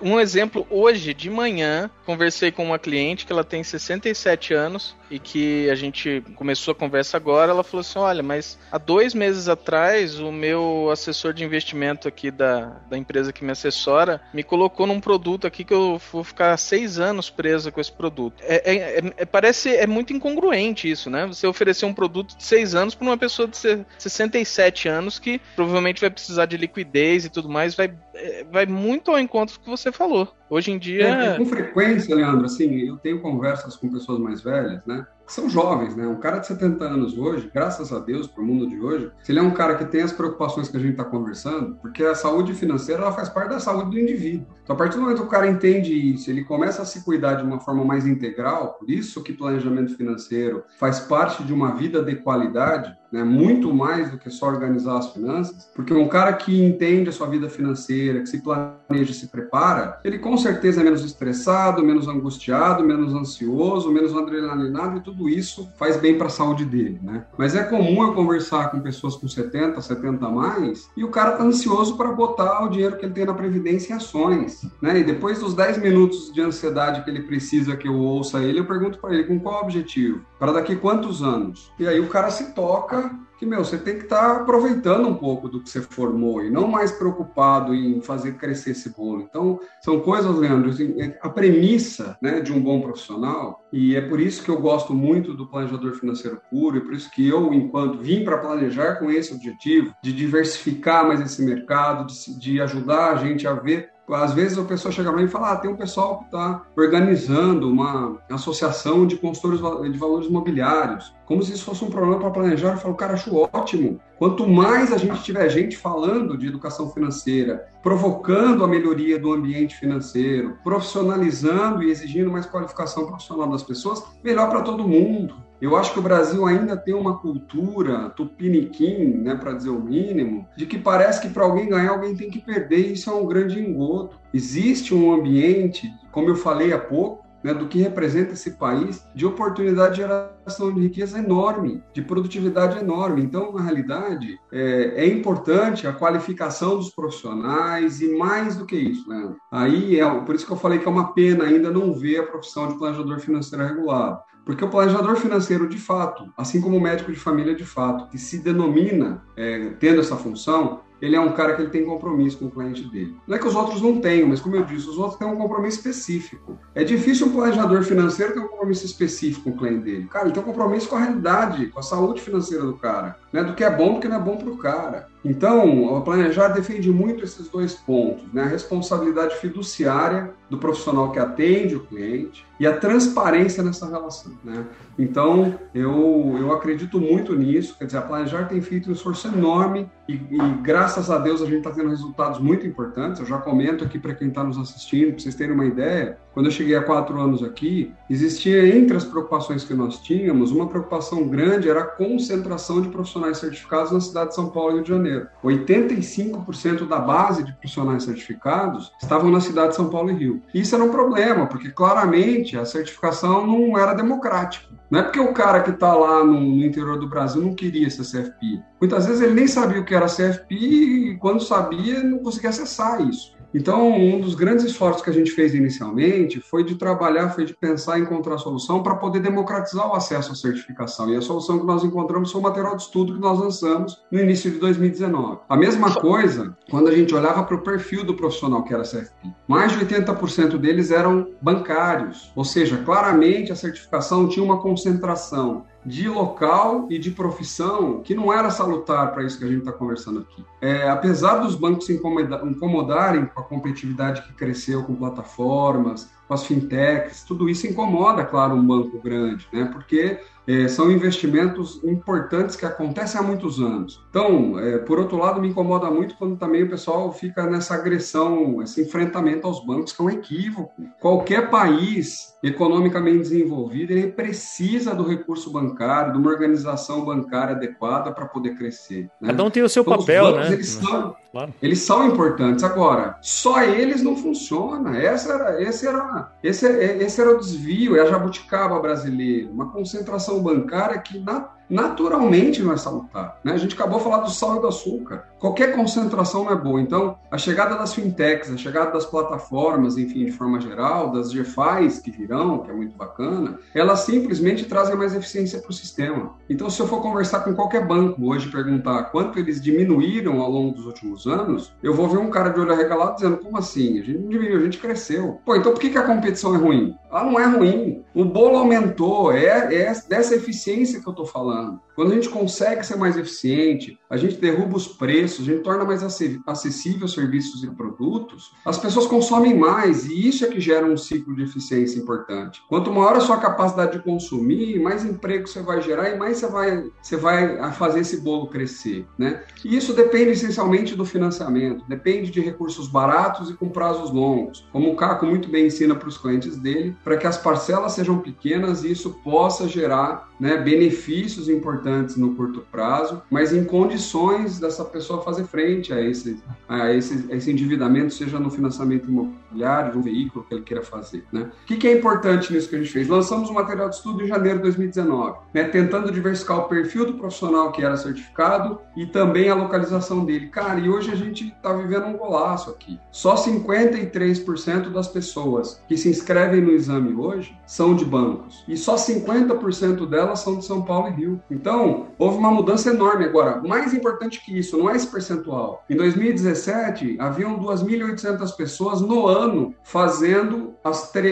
[0.00, 5.18] Um exemplo, hoje de manhã, conversei com uma cliente que ela tem 67 anos e
[5.18, 7.50] que a gente começou a conversa agora.
[7.50, 12.30] Ela falou assim: Olha, mas há dois meses atrás, o meu assessor de investimento aqui
[12.30, 16.56] da, da empresa que me assessora me colocou num produto aqui que eu vou ficar
[16.56, 18.40] seis anos preso com esse produto.
[18.42, 21.26] É, é, é, é parece é muito incongruente isso, né?
[21.26, 23.56] Você oferecer um produto de seis anos para uma pessoa de
[23.98, 28.66] 67 anos anos que provavelmente vai precisar de liquidez e tudo mais, vai, é, vai
[28.66, 30.32] muito ao encontro do que você falou.
[30.48, 31.08] Hoje em dia.
[31.08, 35.06] É, com frequência, Leandro, assim, eu tenho conversas com pessoas mais velhas, né?
[35.30, 36.06] são jovens, né?
[36.06, 39.30] Um cara de 70 anos hoje, graças a Deus, para o mundo de hoje, se
[39.30, 42.14] ele é um cara que tem as preocupações que a gente está conversando, porque a
[42.14, 44.46] saúde financeira ela faz parte da saúde do indivíduo.
[44.62, 47.34] Então, a partir do momento que o cara entende isso, ele começa a se cuidar
[47.34, 52.02] de uma forma mais integral, por isso que planejamento financeiro faz parte de uma vida
[52.02, 53.24] de qualidade, né?
[53.24, 57.26] Muito mais do que só organizar as finanças, porque um cara que entende a sua
[57.26, 62.84] vida financeira, que se planeja, se prepara, ele com certeza é menos estressado, menos angustiado,
[62.84, 67.24] menos ansioso, menos adrenalinado e tudo isso faz bem para a saúde dele, né?
[67.36, 71.32] Mas é comum eu conversar com pessoas com 70, 70 a mais e o cara
[71.32, 74.98] tá ansioso para botar o dinheiro que ele tem na previdência em ações, né?
[74.98, 78.66] E depois dos 10 minutos de ansiedade que ele precisa que eu ouça ele, eu
[78.66, 80.20] pergunto para ele com qual objetivo?
[80.38, 81.72] Para daqui quantos anos?
[81.78, 82.99] E aí o cara se toca
[83.40, 86.50] que, meu, você tem que estar tá aproveitando um pouco do que você formou e
[86.50, 89.22] não mais preocupado em fazer crescer esse bolo.
[89.22, 94.00] Então, são coisas, Leandro, assim, é, a premissa né, de um bom profissional, e é
[94.02, 97.54] por isso que eu gosto muito do planejador financeiro puro, e por isso que eu,
[97.54, 103.12] enquanto vim para planejar com esse objetivo, de diversificar mais esse mercado, de, de ajudar
[103.12, 105.70] a gente a ver às vezes a pessoa chega para mim e fala: ah, tem
[105.70, 109.60] um pessoal que está organizando uma associação de consultores
[109.92, 111.14] de valores imobiliários.
[111.30, 112.72] Como se isso fosse um problema para planejar.
[112.72, 114.00] Eu falo, cara, acho ótimo.
[114.18, 119.76] Quanto mais a gente tiver gente falando de educação financeira, provocando a melhoria do ambiente
[119.76, 125.36] financeiro, profissionalizando e exigindo mais qualificação profissional das pessoas, melhor para todo mundo.
[125.62, 130.48] Eu acho que o Brasil ainda tem uma cultura tupiniquim, né, para dizer o mínimo,
[130.56, 133.26] de que parece que para alguém ganhar, alguém tem que perder, e isso é um
[133.26, 134.16] grande engodo.
[134.34, 139.26] Existe um ambiente, como eu falei há pouco, né, do que representa esse país, de
[139.26, 143.22] oportunidade de geração de riqueza enorme, de produtividade enorme.
[143.22, 149.08] Então, na realidade, é, é importante a qualificação dos profissionais e mais do que isso,
[149.08, 149.34] né?
[149.50, 152.26] Aí é por isso que eu falei que é uma pena ainda não ver a
[152.26, 154.18] profissão de planejador financeiro regulado.
[154.44, 158.18] Porque o planejador financeiro, de fato, assim como o médico de família, de fato, que
[158.18, 162.46] se denomina é, tendo essa função, ele é um cara que ele tem compromisso com
[162.46, 163.16] o cliente dele.
[163.26, 165.36] Não é que os outros não tenham, mas como eu disse, os outros têm um
[165.36, 166.58] compromisso específico.
[166.74, 170.08] É difícil um planejador financeiro ter um compromisso específico com o cliente dele.
[170.10, 173.16] Cara, ele tem um compromisso com a realidade, com a saúde financeira do cara.
[173.32, 173.42] Né?
[173.42, 175.08] Do que é bom, do que não é bom para o cara.
[175.24, 178.44] Então, o Planejar defende muito esses dois pontos, né?
[178.44, 184.64] A responsabilidade fiduciária do profissional que atende o cliente e a transparência nessa relação, né?
[184.98, 189.90] Então, eu, eu acredito muito nisso, quer dizer, a Planejar tem feito um esforço enorme
[190.08, 193.20] e, e graças a Deus a gente está tendo resultados muito importantes.
[193.20, 196.46] Eu já comento aqui para quem está nos assistindo, para vocês terem uma ideia, quando
[196.46, 201.26] eu cheguei há quatro anos aqui, existia entre as preocupações que nós tínhamos, uma preocupação
[201.26, 204.88] grande era a concentração de profissionais certificados na cidade de São Paulo e Rio de
[204.88, 205.28] Janeiro.
[205.42, 210.42] 85% da base de profissionais certificados estavam na cidade de São Paulo e Rio.
[210.54, 214.70] Isso era um problema, porque claramente a certificação não era democrática.
[214.90, 218.02] Não é porque o cara que está lá no, interior do Brasil não queria essa
[218.02, 218.60] CFP.
[218.80, 223.00] Muitas vezes ele nem sabia o que era CFP e quando sabia não conseguia acessar
[223.08, 223.39] isso.
[223.52, 227.54] Então, um dos grandes esforços que a gente fez inicialmente foi de trabalhar, foi de
[227.54, 231.10] pensar em encontrar solução para poder democratizar o acesso à certificação.
[231.10, 234.20] E a solução que nós encontramos foi o material de estudo que nós lançamos no
[234.20, 235.40] início de 2019.
[235.48, 239.28] A mesma coisa quando a gente olhava para o perfil do profissional que era CFP.
[239.48, 246.08] Mais de 80% deles eram bancários, ou seja, claramente a certificação tinha uma concentração de
[246.08, 250.20] local e de profissão que não era salutar para isso que a gente está conversando
[250.20, 250.44] aqui.
[250.60, 256.44] É, apesar dos bancos se incomodarem com a competitividade que cresceu com plataformas, com as
[256.46, 259.64] fintechs, tudo isso incomoda, claro, um banco grande, né?
[259.64, 264.04] Porque é, são investimentos importantes que acontecem há muitos anos.
[264.10, 268.62] Então, é, por outro lado, me incomoda muito quando também o pessoal fica nessa agressão,
[268.62, 270.82] esse enfrentamento aos bancos, que é um equívoco.
[271.00, 275.69] Qualquer país economicamente desenvolvido, ele precisa do recurso bancário,
[276.12, 279.10] de uma organização bancária adequada para poder crescer.
[279.20, 279.28] Né?
[279.28, 280.54] Cada um tem o seu então, papel, bancos, né?
[280.54, 281.54] Eles são, claro.
[281.62, 282.64] eles são importantes.
[282.64, 284.94] Agora, só eles não funcionam.
[284.94, 290.42] Essa era, esse, era, esse, esse era o desvio, é a jabuticaba brasileira, uma concentração
[290.42, 293.38] bancária que na naturalmente não é salutar.
[293.44, 293.52] Né?
[293.52, 295.24] A gente acabou de falar do sal e do açúcar.
[295.38, 296.80] Qualquer concentração não é boa.
[296.80, 301.98] Então, a chegada das fintechs, a chegada das plataformas, enfim, de forma geral, das GFIs
[302.00, 306.34] que virão, que é muito bacana, elas simplesmente trazem mais eficiência para o sistema.
[306.48, 310.50] Então, se eu for conversar com qualquer banco hoje e perguntar quanto eles diminuíram ao
[310.50, 314.00] longo dos últimos anos, eu vou ver um cara de olho arregalado dizendo, como assim?
[314.00, 315.40] A gente não diminuiu, a gente cresceu.
[315.44, 316.96] Pô, então por que, que a competição é ruim?
[317.10, 318.02] Ela não é ruim.
[318.14, 321.59] O bolo aumentou, é, é dessa eficiência que eu estou falando.
[322.00, 325.84] Quando a gente consegue ser mais eficiente, a gente derruba os preços, a gente torna
[325.84, 326.02] mais
[326.46, 331.36] acessível serviços e produtos, as pessoas consomem mais e isso é que gera um ciclo
[331.36, 332.62] de eficiência importante.
[332.70, 336.46] Quanto maior a sua capacidade de consumir, mais emprego você vai gerar e mais você
[336.46, 339.42] vai, você vai fazer esse bolo crescer, né?
[339.62, 344.90] E isso depende essencialmente do financiamento, depende de recursos baratos e com prazos longos, como
[344.90, 348.84] o Caco muito bem ensina para os clientes dele, para que as parcelas sejam pequenas
[348.84, 355.22] e isso possa gerar né, benefícios importantes no curto prazo, mas em condições dessa pessoa
[355.22, 360.02] fazer frente a esse, a esse, a esse endividamento, seja no financiamento imobiliário, de um
[360.02, 361.24] veículo que ele queira fazer.
[361.30, 361.50] Né?
[361.62, 363.08] O que, que, é importante nisso que a gente fez?
[363.08, 367.14] Lançamos um material de estudo em janeiro de 2019, né, tentando diversificar o perfil do
[367.14, 370.48] profissional que era certificado e também a localização dele.
[370.48, 372.98] Cara, e hoje a gente está vivendo um golaço aqui.
[373.10, 378.94] Só 53% das pessoas que se inscrevem no exame hoje são de bancos e só
[378.94, 381.42] 50% delas delas são de São Paulo e Rio.
[381.50, 383.24] Então, houve uma mudança enorme.
[383.24, 385.84] Agora, mais importante que isso, não é esse percentual.
[385.90, 390.74] Em 2017, haviam 2.800 pessoas no ano fazendo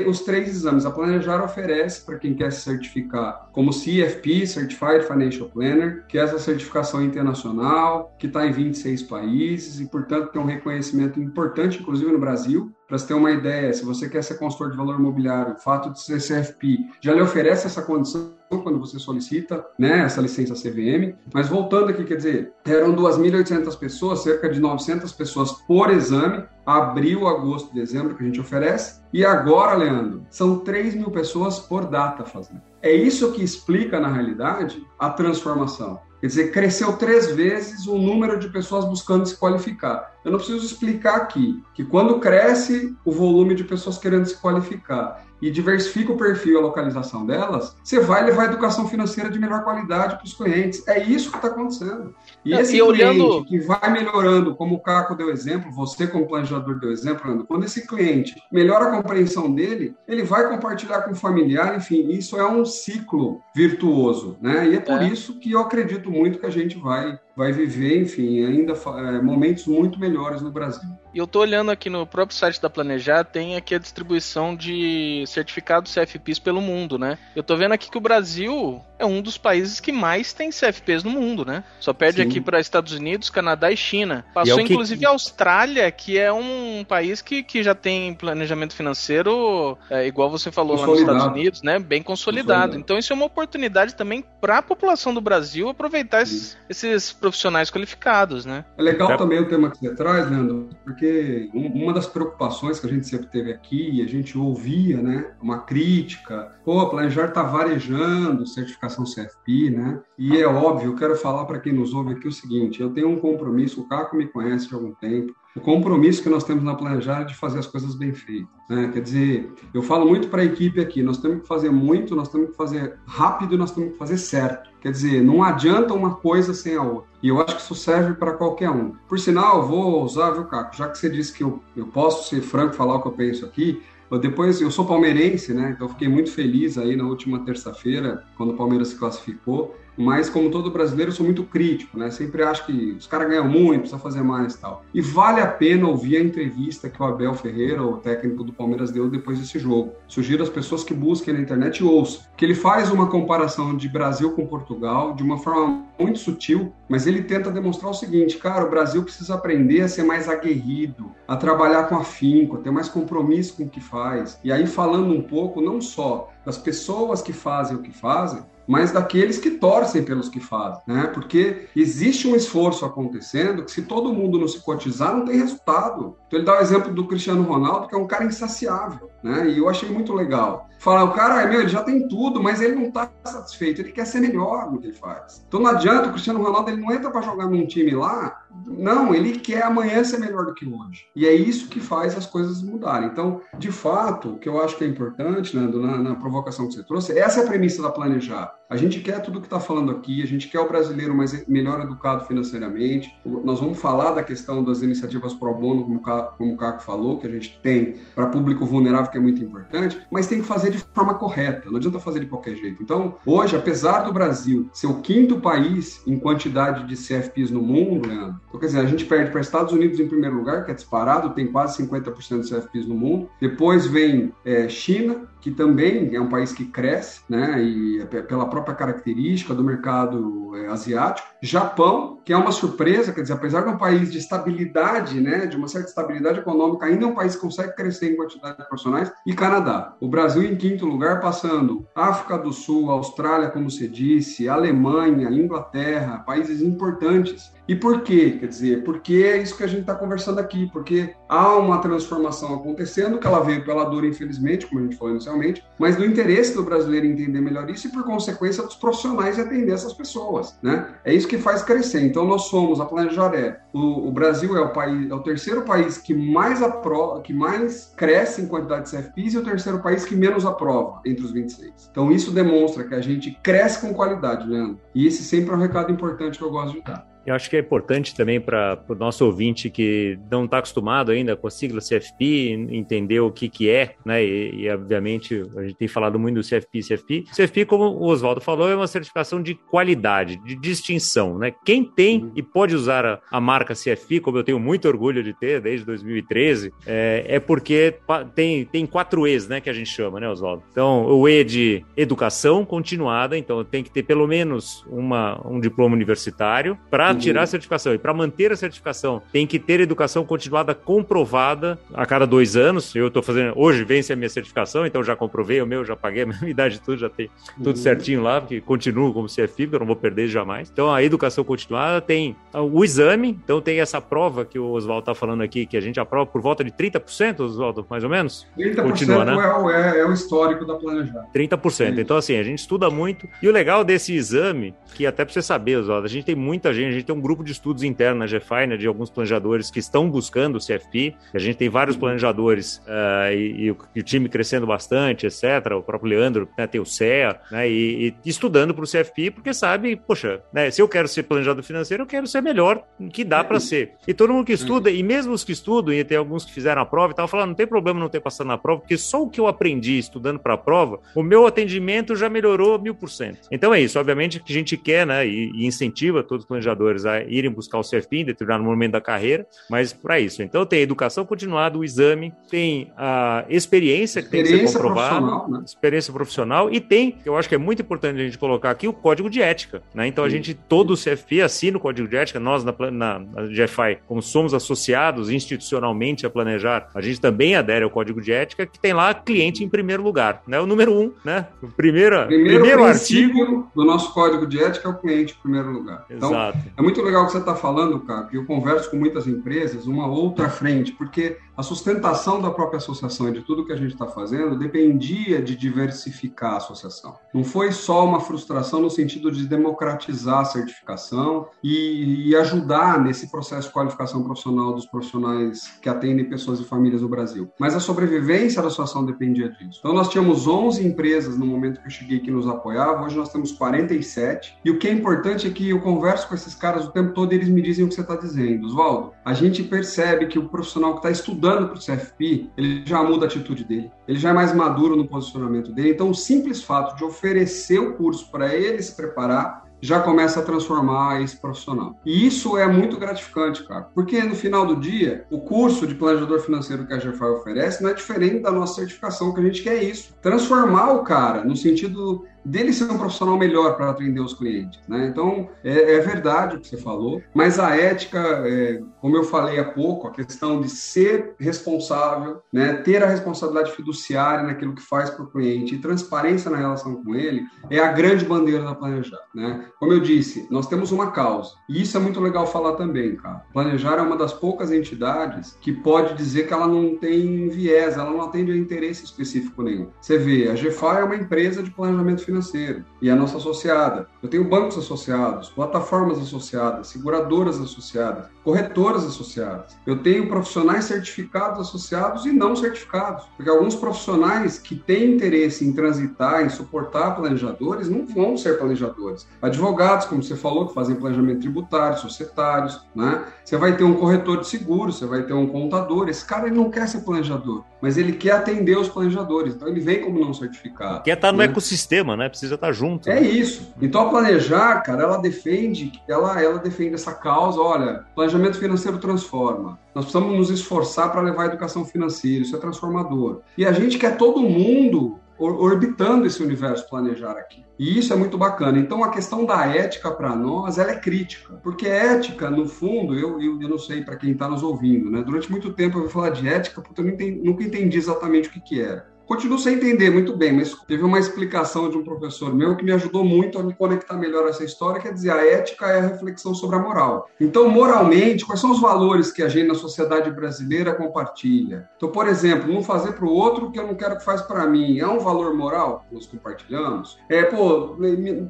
[0.07, 0.85] os três exames.
[0.85, 6.23] A Planejar oferece para quem quer se certificar como CFP, Certified Financial Planner, que é
[6.23, 12.11] essa certificação internacional, que está em 26 países e, portanto, tem um reconhecimento importante, inclusive
[12.11, 12.73] no Brasil.
[12.89, 15.91] Para você ter uma ideia, se você quer ser consultor de valor imobiliário, o fato
[15.91, 21.15] de ser CFP já lhe oferece essa condição quando você solicita né, essa licença CVM.
[21.35, 27.29] Mas voltando aqui, quer dizer, eram 2.800 pessoas, cerca de 900 pessoas por exame, abril,
[27.29, 29.03] agosto, dezembro que a gente oferece.
[29.13, 32.63] E agora, Leandro, são 3 mil pessoas por data fazendo.
[32.81, 36.01] É isso que explica, na realidade, a transformação.
[36.21, 40.15] Quer dizer, cresceu três vezes o número de pessoas buscando se qualificar.
[40.25, 45.25] Eu não preciso explicar aqui que quando cresce o volume de pessoas querendo se qualificar
[45.41, 49.39] e diversifica o perfil e a localização delas, você vai levar a educação financeira de
[49.39, 50.87] melhor qualidade para os clientes.
[50.87, 52.15] É isso que está acontecendo.
[52.45, 53.45] E esse e cliente olhando...
[53.45, 57.87] que vai melhorando, como o Caco deu exemplo, você como planejador deu exemplo, quando esse
[57.87, 62.65] cliente melhora a compreensão dele, ele vai compartilhar com o familiar, enfim, isso é um
[62.65, 64.69] ciclo virtuoso, né?
[64.69, 65.07] E é por é.
[65.07, 69.65] isso que eu acredito muito que a gente vai vai viver, enfim, ainda é, momentos
[69.69, 70.91] muito melhores no Brasil.
[71.19, 75.25] E eu tô olhando aqui no próprio site da Planejar, tem aqui a distribuição de
[75.27, 77.19] certificados CFPs pelo mundo, né?
[77.35, 81.03] Eu tô vendo aqui que o Brasil é um dos países que mais tem CFPs
[81.03, 81.65] no mundo, né?
[81.81, 82.29] Só perde Sim.
[82.29, 84.25] aqui para Estados Unidos, Canadá e China.
[84.33, 85.07] Passou e é inclusive que...
[85.07, 90.53] a Austrália, que é um país que, que já tem planejamento financeiro, é, igual você
[90.53, 91.81] falou lá nos Estados Unidos, né?
[91.81, 92.49] Bem consolidado.
[92.49, 92.79] consolidado.
[92.79, 97.71] Então isso é uma oportunidade também para a população do Brasil aproveitar esses, esses profissionais
[97.71, 98.65] qualificados, né?
[98.77, 99.17] É legal é.
[99.17, 101.08] também o tema que você traz, Leandro, porque
[101.55, 105.35] uma das preocupações que a gente sempre teve aqui, a gente ouvia, né?
[105.41, 110.01] Uma crítica, pô, a Planejar tá varejando certificação CFP, né?
[110.19, 113.09] E é óbvio, eu quero falar para quem nos ouve aqui o seguinte, eu tenho
[113.09, 116.75] um compromisso, o Caco me conhece de algum tempo, o compromisso que nós temos na
[116.75, 118.49] Planejar é de fazer as coisas bem feitas.
[118.69, 118.91] Né?
[118.93, 122.29] Quer dizer, eu falo muito para a equipe aqui, nós temos que fazer muito, nós
[122.29, 124.68] temos que fazer rápido nós temos que fazer certo.
[124.89, 127.11] Quer dizer, não adianta uma coisa sem a outra.
[127.23, 128.95] E eu acho que isso serve para qualquer um.
[129.07, 130.75] Por sinal, vou usar, viu, Caco?
[130.75, 133.45] Já que você disse que eu, eu posso ser franco falar o que eu penso
[133.45, 135.75] aqui, eu depois, eu sou palmeirense, né?
[135.77, 139.77] Então, fiquei muito feliz aí na última terça-feira, quando o Palmeiras se classificou.
[139.99, 142.11] Mas como todo brasileiro, sou muito crítico, né?
[142.11, 144.85] Sempre acho que os caras ganham muito, precisa fazer mais e tal.
[144.95, 148.91] E vale a pena ouvir a entrevista que o Abel Ferreira, o técnico do Palmeiras,
[148.91, 149.93] deu depois desse jogo.
[150.07, 152.23] Sugiro às pessoas que busquem na internet e ouçam.
[152.37, 157.07] Que ele faz uma comparação de Brasil com Portugal de uma forma muito sutil, mas
[157.07, 161.37] ele tenta demonstrar o seguinte, cara, o Brasil precisa aprender a ser mais aguerrido, a
[161.37, 164.39] trabalhar com afinco, a ter mais compromisso com o que faz.
[164.45, 168.93] E aí falando um pouco não só das pessoas que fazem o que fazem, mas
[168.93, 171.07] daqueles que torcem pelos que fazem, né?
[171.07, 176.17] Porque existe um esforço acontecendo que se todo mundo não se cotizar, não tem resultado.
[176.27, 179.49] Então ele dá o exemplo do Cristiano Ronaldo, que é um cara insaciável, né?
[179.49, 180.69] E eu achei muito legal.
[180.79, 184.07] Falar, o cara, meu, ele já tem tudo, mas ele não está satisfeito, ele quer
[184.07, 185.45] ser melhor no que ele faz.
[185.49, 189.15] Então não adianta, o Cristiano Ronaldo ele não entra para jogar num time lá, não,
[189.15, 191.07] ele quer amanhã ser melhor do que hoje.
[191.17, 193.09] E é isso que faz as coisas mudarem.
[193.09, 196.75] Então, de fato, o que eu acho que é importante, né, na, na provocação que
[196.75, 198.55] você trouxe, essa é a premissa da planejar.
[198.71, 201.81] A gente quer tudo que está falando aqui, a gente quer o brasileiro mais melhor
[201.81, 203.11] educado financeiramente.
[203.25, 206.01] Nós vamos falar da questão das iniciativas pro bono, como,
[206.37, 209.99] como o Caco falou, que a gente tem para público vulnerável, que é muito importante,
[210.11, 212.83] mas tem que fazer de forma correta, não adianta fazer de qualquer jeito.
[212.83, 218.07] Então, hoje, apesar do Brasil ser o quinto país em quantidade de CFPs no mundo,
[218.07, 221.31] então, quer dizer, a gente perde para Estados Unidos em primeiro lugar, que é disparado,
[221.31, 223.31] tem quase 50% de CFPs no mundo.
[223.41, 228.47] Depois vem é, China, que também é um país que cresce, né, e é pela
[228.47, 231.29] própria característica do mercado é, asiático.
[231.41, 235.57] Japão, que é uma surpresa, quer dizer, apesar de um país de estabilidade, né, de
[235.57, 239.13] uma certa estabilidade econômica, ainda é um país que consegue crescer em quantidade de profissionais.
[239.27, 244.49] E Canadá, o Brasil em quinto lugar, passando África do Sul, Austrália, como você disse,
[244.49, 247.53] Alemanha, Inglaterra, países importantes.
[247.69, 248.39] E por quê?
[248.41, 252.55] Quer dizer, porque é isso que a gente está conversando aqui, porque há uma transformação
[252.55, 256.55] acontecendo, que ela veio pela dor, infelizmente, como a gente falou inicialmente, mas do interesse
[256.55, 260.95] do brasileiro entender melhor isso e, por consequência, dos profissionais atender essas pessoas, né?
[261.05, 262.01] É isso que faz crescer.
[262.01, 265.99] Então, nós somos, a Planejaré, o, o Brasil é o país, é o terceiro país
[265.99, 270.17] que mais aprova, que mais cresce em quantidade de CFPs e o terceiro país que
[270.17, 271.91] menos aprova entre os 26.
[271.91, 274.81] Então, isso demonstra que a gente cresce com qualidade, Leandro.
[274.95, 277.18] E esse sempre é um recado importante que eu gosto de dar.
[277.29, 281.37] Eu acho que é importante também para o nosso ouvinte que não está acostumado ainda
[281.37, 284.25] com a sigla CFP, entender o que, que é, né?
[284.25, 287.25] E, e, obviamente a gente tem falado muito do CFP e CFP.
[287.31, 291.53] CFP, como o Oswaldo falou, é uma certificação de qualidade, de distinção, né?
[291.67, 295.35] Quem tem e pode usar a, a marca CFP, como eu tenho muito orgulho de
[295.35, 297.99] ter desde 2013, é, é porque
[298.35, 299.61] tem, tem quatro E's, né?
[299.61, 300.63] Que a gente chama, né, Oswaldo?
[300.73, 305.95] Então, o E de educação continuada, então tem que ter pelo menos uma, um diploma
[305.95, 310.75] universitário para tirar a certificação e para manter a certificação tem que ter educação continuada
[310.75, 312.95] comprovada a cada dois anos.
[312.95, 316.23] Eu estou fazendo, hoje vence a minha certificação, então já comprovei o meu, já paguei
[316.23, 317.77] a minha idade tudo, já tem tudo uhum.
[317.77, 320.71] certinho lá, porque continuo como CFIB, eu não vou perder jamais.
[320.71, 325.15] Então a educação continuada tem o exame, então tem essa prova que o Oswaldo está
[325.15, 328.47] falando aqui, que a gente aprova por volta de 30%, Oswaldo, mais ou menos?
[328.57, 329.33] 30% Continua, né?
[329.33, 331.27] é, o, é, é o histórico da planejada.
[331.35, 331.99] 30%.
[331.99, 333.29] Então, assim, a gente estuda muito.
[333.43, 336.73] E o legal desse exame, que até para você saber, Oswaldo, a gente tem muita
[336.73, 339.71] gente, a gente tem um grupo de estudos interno na GFI, né, de alguns planejadores
[339.71, 341.15] que estão buscando o CFP.
[341.35, 345.73] A gente tem vários planejadores uh, e, e, o, e, o, time crescendo bastante, etc.
[345.73, 349.55] O próprio Leandro né, tem o CEA, né, e, e estudando para o CFP, porque
[349.55, 353.43] sabe, poxa, né, se eu quero ser planejador financeiro, eu quero ser melhor que dá
[353.43, 353.93] para ser.
[354.07, 356.83] E todo mundo que estuda, e mesmo os que estudam, e tem alguns que fizeram
[356.83, 359.23] a prova e tal, falando, não tem problema não ter passado na prova, porque só
[359.23, 363.09] o que eu aprendi estudando para a prova, o meu atendimento já melhorou mil por
[363.09, 363.49] cento.
[363.51, 366.88] Então é isso, obviamente que a gente quer, né, e, e incentiva todos os planejadores
[366.97, 370.43] a irem buscar o CFP em determinado momento da carreira, mas para isso.
[370.43, 375.49] Então tem educação continuada, o exame, tem a experiência que experiência tem que ser comprovada,
[375.49, 375.63] né?
[375.65, 378.89] experiência profissional e tem, que eu acho que é muito importante a gente colocar aqui,
[378.89, 379.83] o código de ética.
[379.95, 380.07] Né?
[380.07, 383.43] Então a gente, todo o CFP assina o código de ética, nós na, na, na
[383.47, 388.67] GFI, como somos associados institucionalmente a planejar, a gente também adere ao código de ética,
[388.67, 390.61] que tem lá cliente em primeiro lugar, né?
[390.61, 391.47] O número um, né?
[391.63, 395.71] O primeiro, primeiro, primeiro artigo do nosso código de ética é o cliente em primeiro
[395.71, 396.05] lugar.
[396.11, 396.59] Então, Exato.
[396.79, 400.07] É muito legal o que você está falando, cara, eu converso com muitas empresas, uma
[400.07, 404.07] outra frente, porque a sustentação da própria associação e de tudo que a gente está
[404.07, 407.17] fazendo dependia de diversificar a associação.
[407.35, 413.29] Não foi só uma frustração no sentido de democratizar a certificação e, e ajudar nesse
[413.29, 417.81] processo de qualificação profissional dos profissionais que atendem pessoas e famílias no Brasil, mas a
[417.81, 419.81] sobrevivência da associação dependia disso.
[419.81, 423.33] Então, nós tínhamos 11 empresas no momento que eu cheguei que nos apoiavam, hoje nós
[423.33, 426.93] temos 47, e o que é importante é que eu converso com esses caras o
[426.93, 428.65] tempo todo e eles me dizem o que você está dizendo.
[428.69, 432.83] Oswaldo, a gente percebe que o profissional que está estudando estudando para o CFP, ele
[432.85, 435.91] já muda a atitude dele, ele já é mais maduro no posicionamento dele.
[435.91, 440.43] Então, o simples fato de oferecer o curso para ele se preparar já começa a
[440.43, 441.97] transformar esse profissional.
[442.05, 446.41] E isso é muito gratificante, cara, porque no final do dia, o curso de planejador
[446.41, 449.81] financeiro que a GFI oferece não é diferente da nossa certificação, que a gente quer
[449.83, 450.15] isso.
[450.21, 454.81] Transformar o cara no sentido dele ser um profissional melhor para atender os clientes.
[454.89, 455.07] Né?
[455.07, 459.59] Então, é, é, verdade o que você falou, mas a ética, é, como eu falei
[459.59, 465.11] há pouco, a questão de ser responsável, né, ter a responsabilidade fiduciária naquilo que faz
[465.11, 469.21] para o cliente e transparência na relação com ele, é a grande bandeira da Planejar.
[469.35, 469.67] Né?
[469.79, 473.45] Como eu disse, nós temos uma causa, e isso é muito legal falar também, cara.
[473.53, 478.11] Planejar é uma das poucas entidades que pode dizer que ela não tem viés, ela
[478.11, 479.89] não atende a interesse específico nenhum.
[480.01, 484.09] Você vê, a GFA é uma empresa de planejamento financeiro financeiro e a nossa associada.
[484.23, 489.77] Eu tenho bancos associados, plataformas associadas, seguradoras associadas, corretoras associadas.
[489.87, 495.73] Eu tenho profissionais certificados associados e não certificados, porque alguns profissionais que têm interesse em
[495.75, 499.29] transitar, em suportar planejadores, não vão ser planejadores.
[499.43, 503.23] Advogados, como você falou, que fazem planejamento tributário, societários, né?
[503.45, 506.09] Você vai ter um corretor de seguros, você vai ter um contador.
[506.09, 509.55] Esse cara ele não quer ser planejador, mas ele quer atender os planejadores.
[509.55, 511.03] Então ele vem como não certificado.
[511.03, 511.45] Quer estar no né?
[511.45, 512.31] ecossistema, né?
[512.31, 513.11] Precisa estar junto.
[513.11, 513.29] É né?
[513.29, 513.75] isso.
[513.81, 517.61] Então a planejar, cara, ela defende, ela, ela defende essa causa.
[517.61, 519.79] Olha, planejamento financeiro transforma.
[519.95, 522.43] Nós precisamos nos esforçar para levar a educação financeira.
[522.43, 523.43] Isso é transformador.
[523.57, 527.65] E a gente quer todo mundo orbitando esse universo planejar aqui.
[527.79, 528.79] E isso é muito bacana.
[528.79, 531.55] Então, a questão da ética para nós, ela é crítica.
[531.63, 535.23] Porque ética, no fundo, eu, eu, eu não sei para quem está nos ouvindo, né?
[535.23, 538.53] Durante muito tempo eu vou falar de ética porque eu entendi, nunca entendi exatamente o
[538.53, 539.09] que, que era.
[539.29, 542.93] Continuo sem entender muito bem, mas teve uma explicação de um professor meu que me
[542.93, 546.07] ajudou muito a me conectar melhor a essa história, quer dizer, a ética é a
[546.07, 547.29] reflexão sobre a moral.
[547.39, 551.91] Então, moralmente, quais são os valores que a gente na sociedade brasileira compartilha?
[551.99, 554.41] Então, por exemplo, não fazer para o outro o que eu não quero que faz
[554.41, 557.19] para mim, é um valor moral que nós compartilhamos?
[557.29, 557.99] É, pô,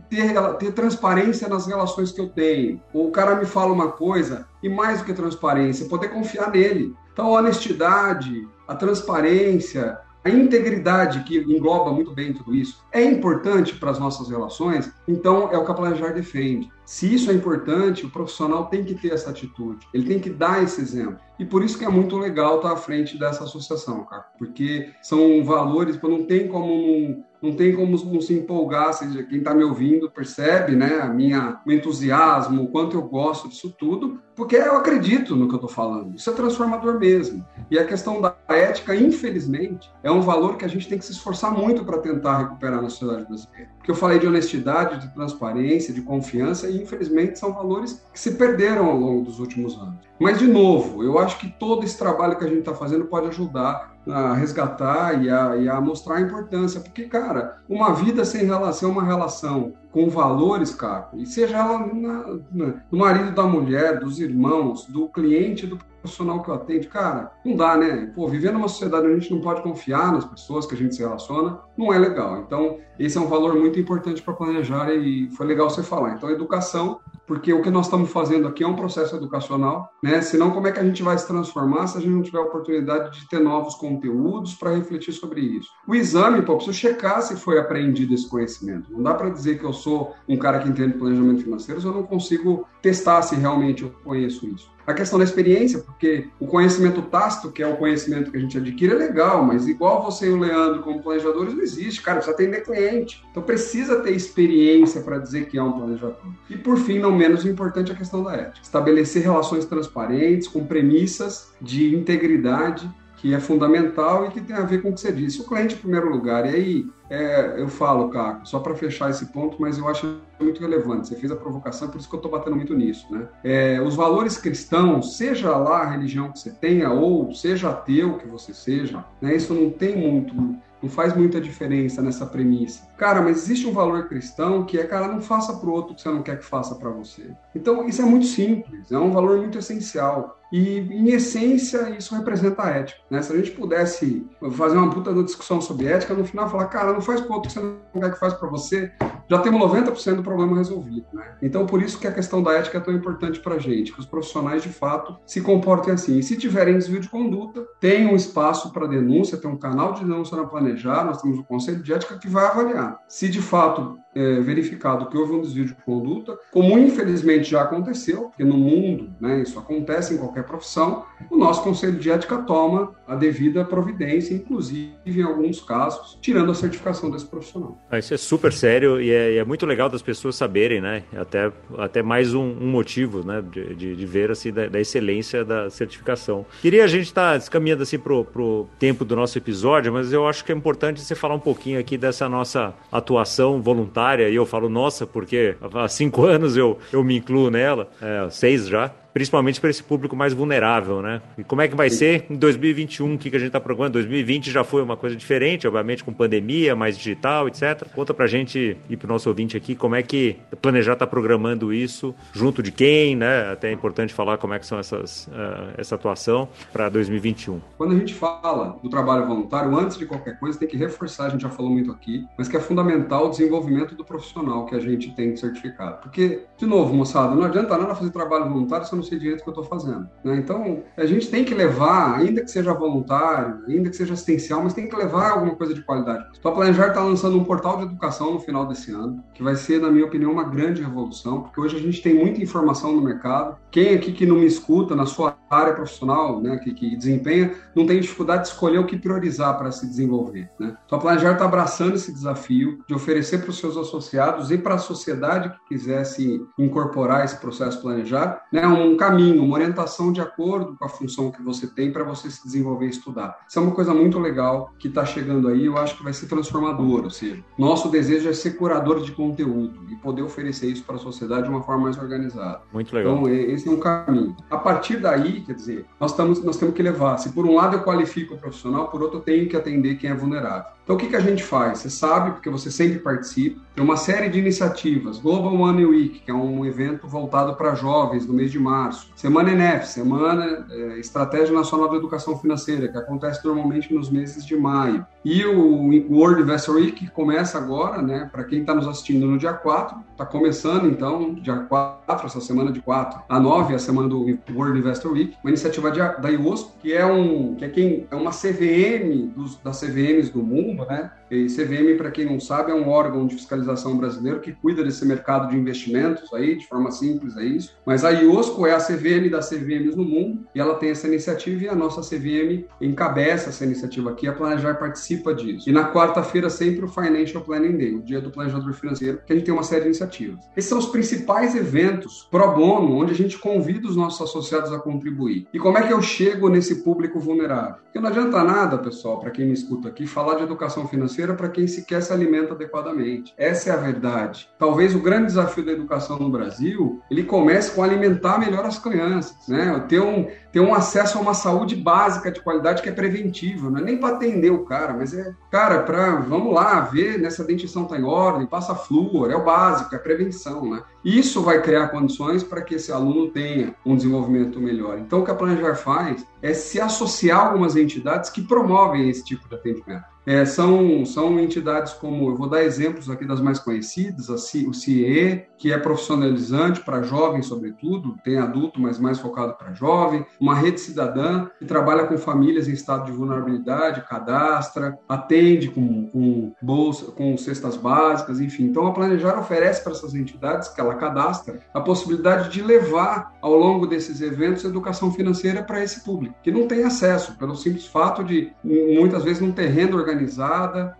[0.08, 2.80] ter, ter transparência nas relações que eu tenho.
[2.94, 6.94] O cara me fala uma coisa, e mais do que transparência, poder confiar nele.
[7.12, 13.74] Então, a honestidade, a transparência, a integridade, que engloba muito bem tudo isso, é importante
[13.74, 16.70] para as nossas relações, então é o que a Planejar defende.
[16.84, 20.62] Se isso é importante, o profissional tem que ter essa atitude, ele tem que dar
[20.62, 21.18] esse exemplo.
[21.38, 25.44] E por isso que é muito legal estar à frente dessa associação, cara, porque são
[25.44, 29.62] valores, não tem como não, não tem como não se empolgar, seja quem está me
[29.62, 34.76] ouvindo percebe, né, a minha o entusiasmo, o quanto eu gosto disso tudo, porque eu
[34.76, 36.16] acredito no que eu estou falando.
[36.16, 37.44] Isso é transformador mesmo.
[37.70, 41.12] E a questão da ética, infelizmente, é um valor que a gente tem que se
[41.12, 43.70] esforçar muito para tentar recuperar na sociedade brasileira.
[43.76, 48.32] Porque eu falei de honestidade, de transparência, de confiança, e infelizmente são valores que se
[48.32, 49.96] perderam ao longo dos últimos anos.
[50.18, 53.28] Mas, de novo, eu acho que todo esse trabalho que a gente está fazendo pode
[53.28, 56.80] ajudar a resgatar e a, e a, mostrar a importância.
[56.80, 61.78] Porque, cara, uma vida sem relação é uma relação com valores, cara, e seja ela
[61.78, 66.88] na, na, do marido da mulher, dos irmãos, do cliente, do profissional que eu atendo,
[66.88, 68.10] cara, não dá, né?
[68.14, 70.94] Pô, viver numa sociedade onde a gente não pode confiar nas pessoas que a gente
[70.94, 72.38] se relaciona, não é legal.
[72.38, 76.14] Então, esse é um valor muito importante para planejar e foi legal você falar.
[76.14, 80.22] Então, educação porque o que nós estamos fazendo aqui é um processo educacional, né?
[80.22, 82.42] Senão, como é que a gente vai se transformar se a gente não tiver a
[82.42, 85.68] oportunidade de ter novos conteúdos para refletir sobre isso?
[85.86, 88.90] O exame, pô, preciso checar se foi apreendido esse conhecimento.
[88.90, 91.92] Não dá para dizer que eu sou um cara que entende planejamento financeiro se eu
[91.92, 97.02] não consigo testar se realmente eu conheço isso a questão da experiência, porque o conhecimento
[97.02, 100.30] tácito, que é o conhecimento que a gente adquire, é legal, mas igual você e
[100.30, 103.22] o Leandro como planejadores não existe, cara, precisa atender cliente.
[103.30, 106.16] Então precisa ter experiência para dizer que é um planejador.
[106.48, 108.60] E por fim, não menos importante, a questão da ética.
[108.62, 114.80] Estabelecer relações transparentes, com premissas de integridade que é fundamental e que tem a ver
[114.80, 115.40] com o que você disse.
[115.40, 116.46] O cliente em primeiro lugar.
[116.46, 120.60] E aí, é, eu falo, Caco, só para fechar esse ponto, mas eu acho muito
[120.60, 121.08] relevante.
[121.08, 123.06] Você fez a provocação, por isso que eu estou batendo muito nisso.
[123.10, 123.26] Né?
[123.42, 128.26] É, os valores cristãos, seja lá a religião que você tenha, ou seja ateu que
[128.26, 130.34] você seja, né, isso não tem muito
[130.82, 132.87] não faz muita diferença nessa premissa.
[132.98, 135.94] Cara, mas existe um valor cristão que é, cara, não faça para o outro o
[135.94, 137.30] que você não quer que faça para você.
[137.54, 140.36] Então, isso é muito simples, é um valor muito essencial.
[140.52, 143.00] E, em essência, isso representa a ética.
[143.10, 143.20] Né?
[143.20, 147.00] Se a gente pudesse fazer uma puta discussão sobre ética, no final falar, cara, não
[147.00, 148.90] faz para outro que você não quer que faz para você,
[149.28, 151.06] já temos 90% do problema resolvido.
[151.12, 151.36] Né?
[151.42, 154.00] Então, por isso que a questão da ética é tão importante para a gente, que
[154.00, 156.18] os profissionais, de fato, se comportem assim.
[156.18, 160.00] E se tiverem desvio de conduta, tem um espaço para denúncia, tem um canal de
[160.00, 162.87] denúncia na Planejar, nós temos o Conselho de Ética que vai avaliar.
[163.08, 168.24] Se, de fato, é, verificado que houve um desvio de conduta, como infelizmente já aconteceu,
[168.24, 172.94] porque no mundo né, isso acontece em qualquer profissão, o nosso Conselho de Ética toma
[173.06, 177.78] a devida providência, inclusive em alguns casos, tirando a certificação desse profissional.
[177.90, 181.04] Ah, isso é super sério e é, é, muito legal das pessoas saberem, né?
[181.16, 183.42] Até, até mais um, um motivo, né?
[183.42, 186.44] De, de, de ver, assim, da, da, excelência da certificação.
[186.60, 190.26] Queria a gente estar tá caminhando, assim, pro, pro tempo do nosso episódio, mas eu
[190.26, 194.46] acho que é importante você falar um pouquinho aqui dessa nossa atuação voluntária, e eu
[194.46, 199.60] falo nossa, porque há cinco anos eu, eu me incluo nela, é, seis já, principalmente
[199.60, 201.20] para esse público mais vulnerável, né?
[201.36, 203.14] E como é que vai ser em 2021?
[203.14, 203.94] O que, que a gente está programando?
[203.94, 207.86] 2020 já foi uma coisa diferente, obviamente com pandemia, mais digital, etc.
[207.94, 211.06] Conta para a gente e para o nosso ouvinte aqui como é que Planejar está
[211.06, 213.52] programando isso, junto de quem, né?
[213.52, 217.60] Até é importante falar como é que são essas, uh, essa atuação para 2021.
[217.76, 221.28] Quando a gente fala do trabalho voluntário, antes de qualquer coisa, tem que reforçar, a
[221.30, 224.80] gente já falou muito aqui, mas que é fundamental o desenvolvimento do profissional que a
[224.80, 226.00] gente tem certificado.
[226.02, 229.42] Porque, de novo, moçada, não adianta nada fazer trabalho voluntário se não sei direito o
[229.44, 230.08] que eu estou fazendo.
[230.24, 230.36] Né?
[230.36, 234.74] Então, a gente tem que levar, ainda que seja voluntário, ainda que seja assistencial, mas
[234.74, 236.24] tem que levar alguma coisa de qualidade.
[236.42, 239.80] O Planejar está lançando um portal de educação no final desse ano, que vai ser,
[239.80, 243.56] na minha opinião, uma grande revolução, porque hoje a gente tem muita informação no mercado.
[243.70, 247.86] Quem aqui que não me escuta na sua área profissional, né, que, que desempenha, não
[247.86, 250.50] tem dificuldade de escolher o que priorizar para se desenvolver.
[250.58, 250.76] Né?
[250.90, 254.78] A Planejar está abraçando esse desafio de oferecer para os seus associados e para a
[254.78, 260.84] sociedade que quisesse incorporar esse processo planejar, né, um caminho, uma orientação de acordo com
[260.84, 263.38] a função que você tem para você se desenvolver e estudar.
[263.48, 266.26] Isso é uma coisa muito legal que está chegando aí, eu acho que vai ser
[266.26, 270.96] transformador, ou seja, nosso desejo é ser curador de conteúdo e poder oferecer isso para
[270.96, 272.60] a sociedade de uma forma mais organizada.
[272.72, 273.18] Muito legal.
[273.18, 274.36] Então, esse é um caminho.
[274.50, 277.76] A partir daí, quer dizer, nós, estamos, nós temos que levar, se por um lado
[277.76, 280.77] eu qualifico o profissional, por outro eu tenho que atender quem é vulnerável.
[280.88, 281.80] Então, o que, que a gente faz?
[281.80, 285.18] Você sabe, porque você sempre participa, tem uma série de iniciativas.
[285.18, 289.10] Global Money Week, que é um evento voltado para jovens no mês de março.
[289.14, 294.56] Semana ENEF, Semana é, Estratégia Nacional de Educação Financeira, que acontece normalmente nos meses de
[294.56, 295.04] maio.
[295.22, 298.26] E o World Investor Week, que começa agora, né?
[298.32, 302.72] Para quem está nos assistindo no dia 4, está começando então, dia 4, essa semana
[302.72, 304.24] de 4 a 9, a semana do
[304.54, 308.16] World Investor Week, uma iniciativa de, da IOSCO, que é, um, que é, quem, é
[308.16, 311.17] uma CVM dos, das CVMs do mundo né?
[311.30, 315.04] E CVM, para quem não sabe, é um órgão de fiscalização brasileiro que cuida desse
[315.04, 317.76] mercado de investimentos aí, de forma simples, é isso.
[317.84, 321.64] Mas a IOSCO é a CVM das CVMs no mundo e ela tem essa iniciativa
[321.64, 325.68] e a nossa CVM encabeça essa iniciativa aqui, a Planejar participa disso.
[325.68, 329.36] E na quarta-feira sempre o Financial Planning Day, o dia do planejador financeiro, que a
[329.36, 330.38] gente tem uma série de iniciativas.
[330.56, 334.78] Esses são os principais eventos pro bono, onde a gente convida os nossos associados a
[334.78, 335.46] contribuir.
[335.52, 337.76] E como é que eu chego nesse público vulnerável?
[337.84, 341.34] Porque não adianta nada, pessoal, para quem me escuta aqui, falar de educação financeira financeira
[341.34, 343.34] para quem sequer se alimenta adequadamente.
[343.36, 344.48] Essa é a verdade.
[344.58, 349.48] Talvez o grande desafio da educação no Brasil, ele comece com alimentar melhor as crianças,
[349.48, 349.84] né?
[349.88, 353.78] Ter um, ter um acesso a uma saúde básica de qualidade que é preventiva, não
[353.78, 357.84] é nem para atender o cara, mas é, cara, para, vamos lá, ver nessa dentição
[357.84, 360.82] tá em ordem, passa flúor, é o básico, é prevenção, né?
[361.04, 364.98] Isso vai criar condições para que esse aluno tenha um desenvolvimento melhor.
[364.98, 369.24] Então, o que a Planejar faz é se associar a algumas entidades que promovem esse
[369.24, 370.04] tipo de atendimento.
[370.28, 374.74] É, são, são entidades como, eu vou dar exemplos aqui das mais conhecidas, a o
[374.74, 380.54] CIE, que é profissionalizante para jovens, sobretudo, tem adulto, mas mais focado para jovem, uma
[380.54, 387.10] rede cidadã que trabalha com famílias em estado de vulnerabilidade, cadastra, atende com, com bolsa,
[387.12, 388.64] com cestas básicas, enfim.
[388.64, 393.54] Então, a Planejar oferece para essas entidades que ela cadastra a possibilidade de levar ao
[393.54, 398.22] longo desses eventos educação financeira para esse público, que não tem acesso, pelo simples fato
[398.22, 400.17] de muitas vezes não ter renda organizada,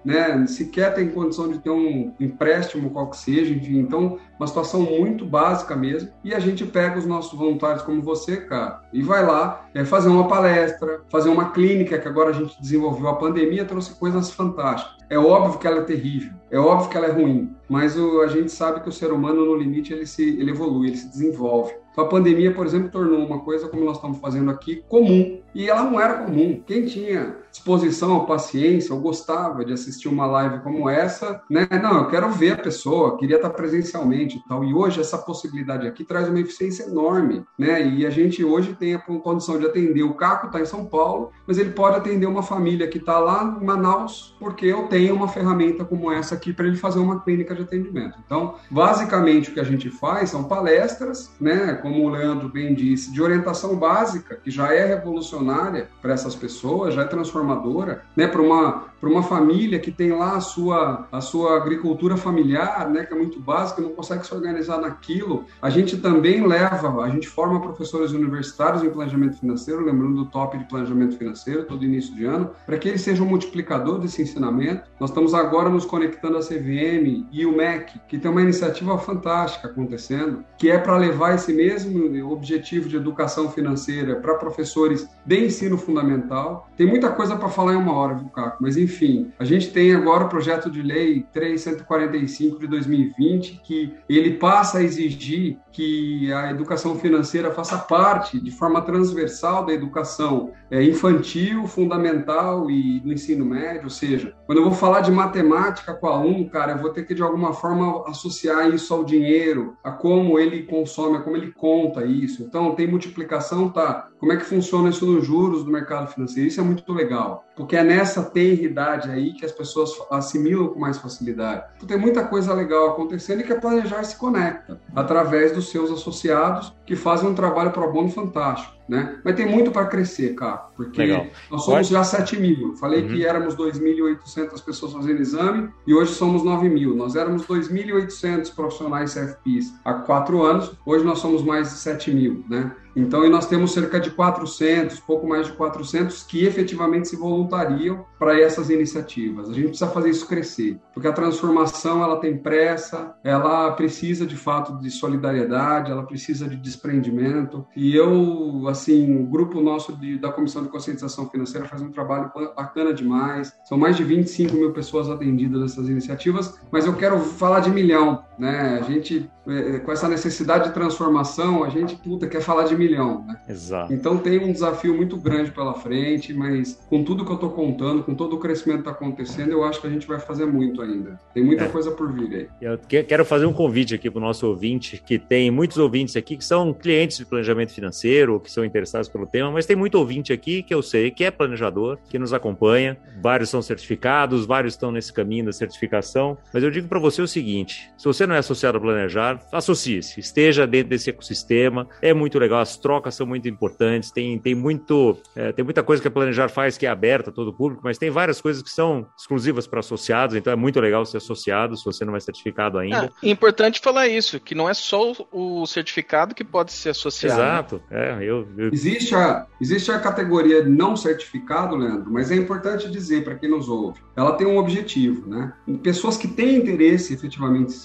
[0.04, 3.78] né, sequer tem condição de ter um empréstimo qual que seja, enfim.
[3.78, 6.10] Então, uma situação muito básica mesmo.
[6.22, 10.08] E a gente pega os nossos voluntários como você, cara, e vai lá é, fazer
[10.08, 13.08] uma palestra, fazer uma clínica que agora a gente desenvolveu.
[13.08, 14.97] A pandemia trouxe coisas fantásticas.
[15.10, 18.26] É óbvio que ela é terrível, é óbvio que ela é ruim, mas o, a
[18.26, 21.72] gente sabe que o ser humano, no limite, ele, se, ele evolui, ele se desenvolve.
[21.98, 25.40] Então, a pandemia, por exemplo, tornou uma coisa, como nós estamos fazendo aqui, comum.
[25.52, 26.62] E ela não era comum.
[26.64, 31.66] Quem tinha disposição, paciência, ou gostava de assistir uma live como essa, né?
[31.82, 34.62] Não, eu quero ver a pessoa, queria estar presencialmente e tal.
[34.64, 37.84] E hoje essa possibilidade aqui traz uma eficiência enorme, né?
[37.84, 40.04] E a gente hoje tem a condição de atender.
[40.04, 43.58] O Caco está em São Paulo, mas ele pode atender uma família que está lá
[43.60, 47.54] em Manaus, porque eu tenho uma ferramenta como essa aqui para ele fazer uma clínica
[47.54, 48.18] de atendimento.
[48.24, 51.74] Então, basicamente o que a gente faz são palestras, né?
[51.74, 56.94] Como o Leandro bem disse, de orientação básica, que já é revolucionária para essas pessoas,
[56.94, 58.26] já é transformadora, né?
[58.26, 63.04] Para uma para uma família que tem lá a sua, a sua agricultura familiar, né,
[63.04, 65.44] que é muito básica, não consegue se organizar naquilo.
[65.62, 70.58] A gente também leva, a gente forma professores universitários em planejamento financeiro, lembrando do top
[70.58, 74.87] de planejamento financeiro, todo início de ano, para que eles sejam um multiplicador desse ensinamento.
[75.00, 79.68] Nós estamos agora nos conectando à CVM e o MEC, que tem uma iniciativa fantástica
[79.68, 85.78] acontecendo, que é para levar esse mesmo objetivo de educação financeira para professores de ensino
[85.78, 86.68] fundamental.
[86.76, 88.58] Tem muita coisa para falar em uma hora, viu, Caco?
[88.60, 94.32] Mas, enfim, a gente tem agora o projeto de lei 345 de 2020, que ele
[94.32, 100.82] passa a exigir que a educação financeira faça parte, de forma transversal, da educação é,
[100.82, 103.84] infantil, fundamental e do ensino médio.
[103.84, 107.04] Ou seja, quando eu vou falar de matemática com o aluno, cara, eu vou ter
[107.04, 111.52] que, de alguma forma, associar isso ao dinheiro, a como ele consome, a como ele
[111.52, 112.42] conta isso.
[112.42, 114.08] Então, tem multiplicação, tá?
[114.18, 116.48] Como é que funciona isso nos juros do mercado financeiro?
[116.48, 120.98] Isso é muito legal, porque é nessa tenridade aí que as pessoas assimilam com mais
[120.98, 121.64] facilidade.
[121.76, 125.90] Então, tem muita coisa legal acontecendo e que a Planejar se conecta através dos seus
[125.90, 128.77] associados que fazem um trabalho pro bono fantástico.
[128.88, 129.20] Né?
[129.22, 131.26] Mas tem muito para crescer, cara, porque Legal.
[131.50, 131.90] nós somos Pode?
[131.90, 132.74] já 7 mil.
[132.76, 133.08] Falei uhum.
[133.08, 136.96] que éramos 2.800 pessoas fazendo exame e hoje somos 9 mil.
[136.96, 142.44] Nós éramos 2.800 profissionais CFPs há quatro anos, hoje nós somos mais de 7 mil,
[142.48, 142.74] né?
[142.98, 148.04] Então, e nós temos cerca de 400, pouco mais de 400, que efetivamente se voluntariam
[148.18, 149.48] para essas iniciativas.
[149.48, 154.36] A gente precisa fazer isso crescer, porque a transformação ela tem pressa, ela precisa de
[154.36, 157.64] fato de solidariedade, ela precisa de desprendimento.
[157.76, 162.32] E eu, assim, o grupo nosso de, da Comissão de Conscientização Financeira faz um trabalho
[162.56, 163.52] bacana demais.
[163.64, 168.24] São mais de 25 mil pessoas atendidas nessas iniciativas, mas eu quero falar de milhão,
[168.38, 168.78] né?
[168.80, 172.98] A gente, é, com essa necessidade de transformação, a gente, puta, quer falar de milhão
[173.26, 173.40] né?
[173.48, 173.92] Exato.
[173.92, 178.02] Então tem um desafio muito grande pela frente, mas com tudo que eu estou contando,
[178.02, 180.82] com todo o crescimento que está acontecendo, eu acho que a gente vai fazer muito
[180.82, 181.18] ainda.
[181.32, 181.68] Tem muita é.
[181.68, 182.48] coisa por vir aí.
[182.60, 186.36] Eu quero fazer um convite aqui para o nosso ouvinte, que tem muitos ouvintes aqui
[186.36, 190.32] que são clientes de planejamento financeiro, que são interessados pelo tema, mas tem muito ouvinte
[190.32, 192.96] aqui que eu sei que é planejador, que nos acompanha.
[193.20, 196.36] Vários são certificados, vários estão nesse caminho da certificação.
[196.52, 200.20] Mas eu digo para você o seguinte: se você não é associado a planejar, associe-se,
[200.20, 201.88] esteja dentro desse ecossistema.
[202.00, 206.00] É muito legal, as trocas são muito importantes, tem, tem, muito, é, tem muita coisa
[206.00, 208.62] que a Planejar faz que é aberta a todo o público, mas tem várias coisas
[208.62, 212.20] que são exclusivas para associados, então é muito legal ser associado se você não é
[212.20, 213.10] certificado ainda.
[213.22, 217.40] É, importante falar isso, que não é só o certificado que pode ser associado.
[217.40, 218.70] Exato, é, eu, eu...
[218.72, 223.68] Existe, a, existe a categoria não certificado, Leandro, mas é importante dizer para quem nos
[223.68, 225.52] ouve, ela tem um objetivo, né?
[225.82, 227.78] Pessoas que têm interesse efetivamente em se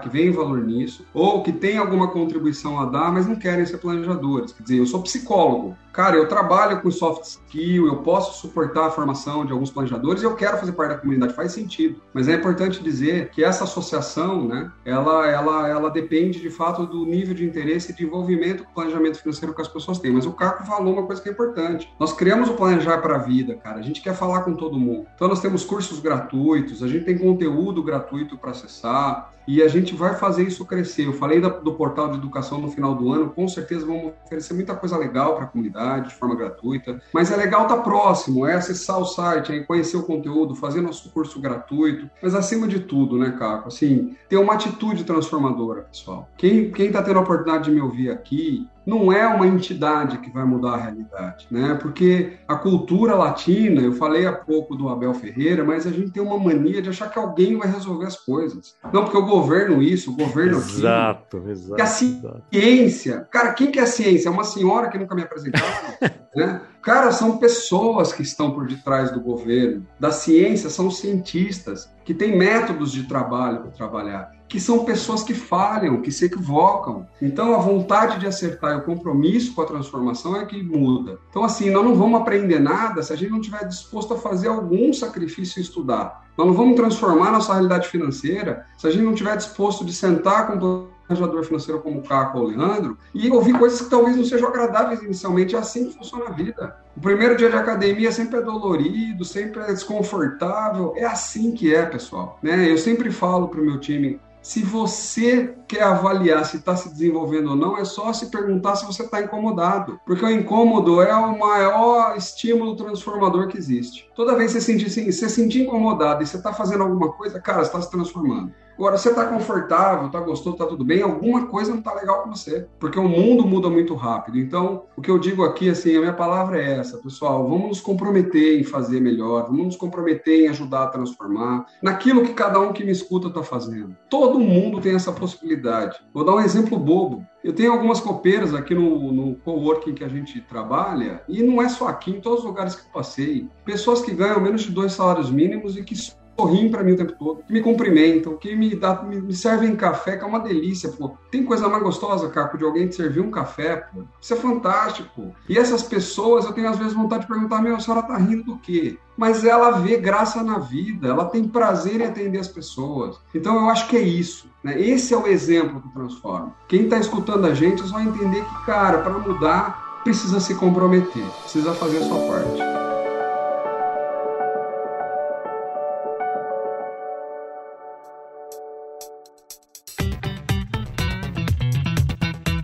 [0.00, 3.78] que veem valor nisso, ou que têm alguma contribuição a dar, mas não querem ser
[3.78, 5.76] planejadores Quer dizer, eu sou psicólogo.
[5.92, 10.26] Cara, eu trabalho com soft skill, eu posso suportar a formação de alguns planejadores e
[10.26, 12.02] eu quero fazer parte da comunidade, faz sentido.
[12.12, 17.06] Mas é importante dizer que essa associação, né, ela, ela, ela depende de fato do
[17.06, 20.12] nível de interesse e de envolvimento com o planejamento financeiro que as pessoas têm.
[20.12, 21.90] Mas o Caco falou uma coisa que é importante.
[21.98, 23.78] Nós criamos o Planejar para a Vida, cara.
[23.78, 25.06] A gente quer falar com todo mundo.
[25.14, 29.94] Então nós temos cursos gratuitos, a gente tem conteúdo gratuito para acessar e a gente
[29.94, 31.06] vai fazer isso crescer.
[31.06, 34.74] Eu falei do portal de educação no final do ano, com certeza vamos oferecer muita
[34.74, 38.54] coisa legal para a comunidade, de forma gratuita, mas é legal estar tá próximo, é
[38.54, 43.18] acessar o site, é conhecer o conteúdo, fazer nosso curso gratuito, mas acima de tudo,
[43.18, 46.28] né, Caco, assim, ter uma atitude transformadora, pessoal.
[46.36, 50.44] Quem está tendo a oportunidade de me ouvir aqui, não é uma entidade que vai
[50.44, 51.76] mudar a realidade, né?
[51.82, 56.22] Porque a cultura latina, eu falei há pouco do Abel Ferreira, mas a gente tem
[56.22, 58.76] uma mania de achar que alguém vai resolver as coisas.
[58.92, 61.50] Não, porque o governo isso, o governo exato, aquilo.
[61.50, 64.28] Exato, a ciência, cara, quem que é a ciência?
[64.28, 65.66] É uma senhora que nunca me apresentaram,
[66.36, 66.60] né?
[66.86, 72.38] Cara, são pessoas que estão por detrás do governo, da ciência, são cientistas que têm
[72.38, 77.04] métodos de trabalho para trabalhar que são pessoas que falham, que se equivocam.
[77.20, 81.18] Então, a vontade de acertar e o compromisso com a transformação é que muda.
[81.28, 84.46] Então, assim, nós não vamos aprender nada se a gente não estiver disposto a fazer
[84.46, 86.28] algum sacrifício e estudar.
[86.38, 90.46] Nós não vamos transformar nossa realidade financeira se a gente não estiver disposto de sentar
[90.46, 94.24] com planejador financeiro como o Caco ou o Leandro e ouvir coisas que talvez não
[94.24, 95.54] sejam agradáveis inicialmente.
[95.54, 96.76] É assim que funciona a vida.
[96.96, 100.94] O primeiro dia de academia sempre é dolorido, sempre é desconfortável.
[100.96, 102.38] É assim que é, pessoal.
[102.42, 102.70] Né?
[102.70, 107.50] Eu sempre falo para o meu time, se você quer avaliar se está se desenvolvendo
[107.50, 110.00] ou não, é só se perguntar se você está incomodado.
[110.06, 114.08] Porque o incômodo é o maior estímulo transformador que existe.
[114.14, 117.58] Toda vez que você sentir, você sentir incomodado e você está fazendo alguma coisa, cara,
[117.58, 118.52] você está se transformando.
[118.76, 122.30] Agora, você está confortável, está gostoso, está tudo bem, alguma coisa não está legal com
[122.30, 124.38] você, porque o mundo muda muito rápido.
[124.38, 127.80] Então, o que eu digo aqui, assim, a minha palavra é essa, pessoal, vamos nos
[127.80, 132.72] comprometer em fazer melhor, vamos nos comprometer em ajudar a transformar, naquilo que cada um
[132.72, 133.96] que me escuta está fazendo.
[134.10, 135.98] Todo mundo tem essa possibilidade.
[136.12, 137.24] Vou dar um exemplo bobo.
[137.42, 141.68] Eu tenho algumas copeiras aqui no, no coworking que a gente trabalha, e não é
[141.68, 144.92] só aqui, em todos os lugares que eu passei, pessoas que ganham menos de dois
[144.92, 145.94] salários mínimos e que
[146.38, 149.74] sorriem para mim o tempo todo, que me cumprimentam, que me, dá, me, me, servem
[149.74, 151.16] café, que é uma delícia, pô.
[151.30, 154.02] Tem coisa mais gostosa, Caco, de alguém te servir um café, pô.
[154.20, 155.34] Isso é fantástico.
[155.48, 158.44] E essas pessoas, eu tenho às vezes vontade de perguntar, meu, a senhora tá rindo
[158.44, 158.98] do quê?
[159.16, 163.18] Mas ela vê graça na vida, ela tem prazer em atender as pessoas.
[163.34, 164.48] Então eu acho que é isso.
[164.62, 164.78] Né?
[164.80, 166.54] Esse é o exemplo que transforma.
[166.68, 171.72] Quem está escutando a gente só entender que, cara, para mudar, precisa se comprometer, precisa
[171.72, 172.75] fazer a sua parte.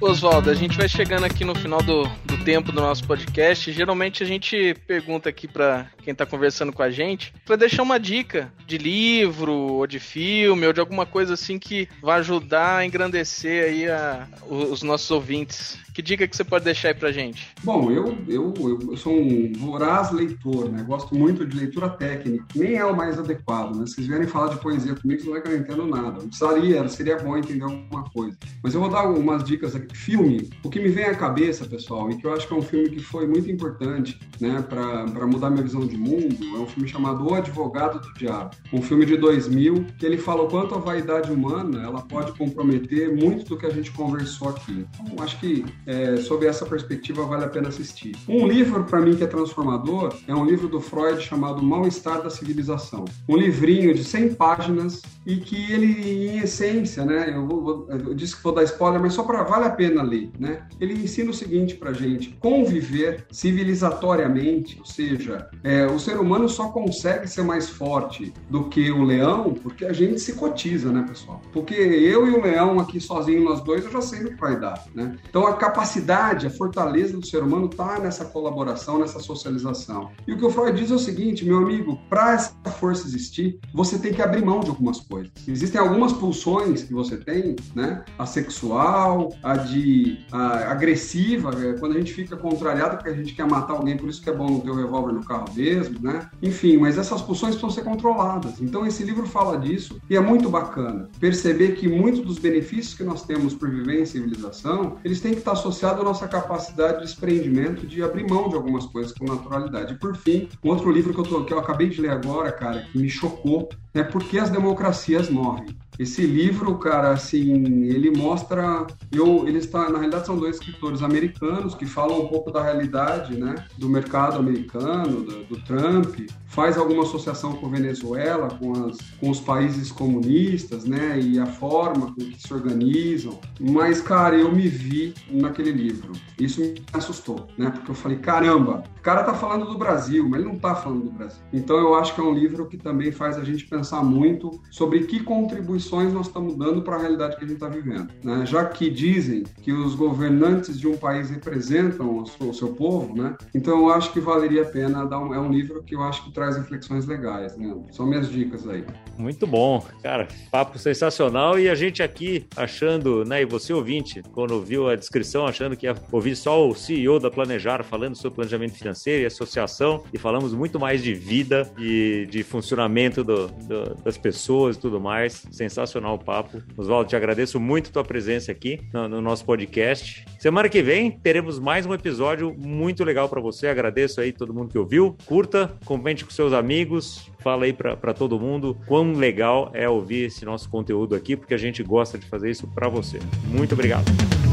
[0.05, 3.71] Oswaldo, a gente vai chegando aqui no final do, do tempo do nosso podcast.
[3.71, 8.01] Geralmente a gente pergunta aqui para quem tá conversando com a gente para deixar uma
[8.01, 12.85] dica de livro, ou de filme, ou de alguma coisa assim que vai ajudar a
[12.85, 15.79] engrandecer aí a, os nossos ouvintes.
[15.93, 17.49] Que dica que você pode deixar aí pra gente?
[17.62, 20.82] Bom, eu, eu, eu sou um voraz leitor, né?
[20.82, 22.47] Gosto muito de leitura técnica.
[22.55, 23.86] Nem é o mais adequado, né?
[23.86, 26.18] Se vocês vierem falar de poesia comigo, não é que eu não entendo nada.
[26.20, 28.36] Eu precisaria, seria bom entender alguma coisa.
[28.62, 29.95] Mas eu vou dar algumas dicas aqui.
[29.95, 30.49] Filme.
[30.64, 32.88] O que me vem à cabeça, pessoal, e que eu acho que é um filme
[32.88, 34.62] que foi muito importante, né?
[34.62, 38.57] Para mudar minha visão de mundo, é um filme chamado O Advogado do Diabo.
[38.72, 43.14] Um filme de 2000, que ele fala o quanto a vaidade humana, ela pode comprometer
[43.14, 44.86] muito do que a gente conversou aqui.
[45.03, 48.16] Então, acho que é, sob essa perspectiva vale a pena assistir.
[48.28, 52.30] Um livro para mim que é transformador é um livro do Freud chamado Mal-estar da
[52.30, 53.05] Civilização.
[53.28, 58.37] Um livrinho de 100 páginas e que ele, em essência, né, eu, vou, eu disse
[58.37, 60.66] que vou dar spoiler, mas só para vale a pena ler, né?
[60.80, 66.68] Ele ensina o seguinte para gente: conviver civilizatoriamente, ou seja, é, o ser humano só
[66.68, 71.41] consegue ser mais forte do que o leão porque a gente se cotiza, né, pessoal?
[71.53, 74.59] Porque eu e o leão aqui sozinho nós dois, eu já sei o que vai
[74.59, 75.16] dar, né?
[75.28, 80.11] Então a capacidade, a fortaleza do ser humano está nessa colaboração, nessa socialização.
[80.27, 83.59] E o que o Freud diz é o seguinte, meu amigo, para essa força existir,
[83.73, 85.33] você tem que abrir mão de algumas coisas.
[85.49, 88.05] Existem algumas pulsões que você tem, né?
[88.18, 93.35] A sexual, a de a agressiva, é, quando a gente fica contrariado porque a gente
[93.35, 95.99] quer matar alguém, por isso que é bom não ter o revólver no carro mesmo,
[96.01, 96.29] né?
[96.43, 98.61] Enfim, mas essas pulsões precisam ser controladas.
[98.61, 103.05] Então esse livro fala disso e é muito bacana perceber que muitos dos benefícios que
[103.05, 107.05] nós temos por viver em civilização, eles têm que estar associado à nossa capacidade de
[107.05, 109.95] desprendimento, de abrir mão de algumas coisas com naturalidade.
[109.95, 112.51] E por fim, um outro livro que eu, tô, que eu acabei de ler agora,
[112.51, 115.67] cara, que me chocou, é Por que as Democracias Morrem.
[115.99, 117.53] Esse livro, cara, assim,
[117.84, 118.86] ele mostra.
[119.11, 123.36] Eu, ele está, na realidade, são dois escritores americanos que falam um pouco da realidade,
[123.36, 129.30] né, do mercado americano, do, do Trump, faz alguma associação com Venezuela, com, as, com
[129.30, 133.38] os países comunistas, né, e a forma com que se organizam.
[133.61, 136.12] Mas, cara, eu me vi naquele livro.
[136.38, 140.40] Isso me assustou, né, porque eu falei, caramba, o cara tá falando do Brasil, mas
[140.40, 141.43] ele não tá falando do Brasil.
[141.53, 145.05] Então, eu acho que é um livro que também faz a gente pensar muito sobre
[145.05, 148.09] que contribuição contribuições nós estamos dando para a realidade que a gente está vivendo.
[148.22, 148.47] Né?
[148.47, 153.14] Já que dizem que os governantes de um país representam o seu, o seu povo,
[153.14, 153.37] né?
[153.55, 156.24] então eu acho que valeria a pena dar um, é um livro que eu acho
[156.24, 157.57] que traz reflexões legais.
[157.57, 157.74] Né?
[157.91, 158.85] São minhas dicas aí.
[159.18, 164.61] Muito bom, cara, papo sensacional e a gente aqui achando, né, e você ouvinte, quando
[164.61, 168.74] viu a descrição, achando que ia ouvir só o CEO da Planejar falando sobre planejamento
[168.74, 174.16] financeiro e associação e falamos muito mais de vida e de funcionamento do, do, das
[174.16, 175.45] pessoas e tudo mais.
[175.73, 176.62] Sensacional o papo.
[176.77, 180.27] Oswaldo, te agradeço muito a tua presença aqui no, no, nosso podcast.
[180.39, 183.68] Semana que vem teremos mais um episódio muito legal para você.
[183.68, 185.16] Agradeço aí todo mundo que ouviu.
[185.25, 190.45] Curta, comente com seus amigos, fala aí para todo mundo quão legal é ouvir esse
[190.45, 193.18] nosso conteúdo aqui, porque a gente gosta de fazer isso para você.
[193.47, 194.52] Muito obrigado.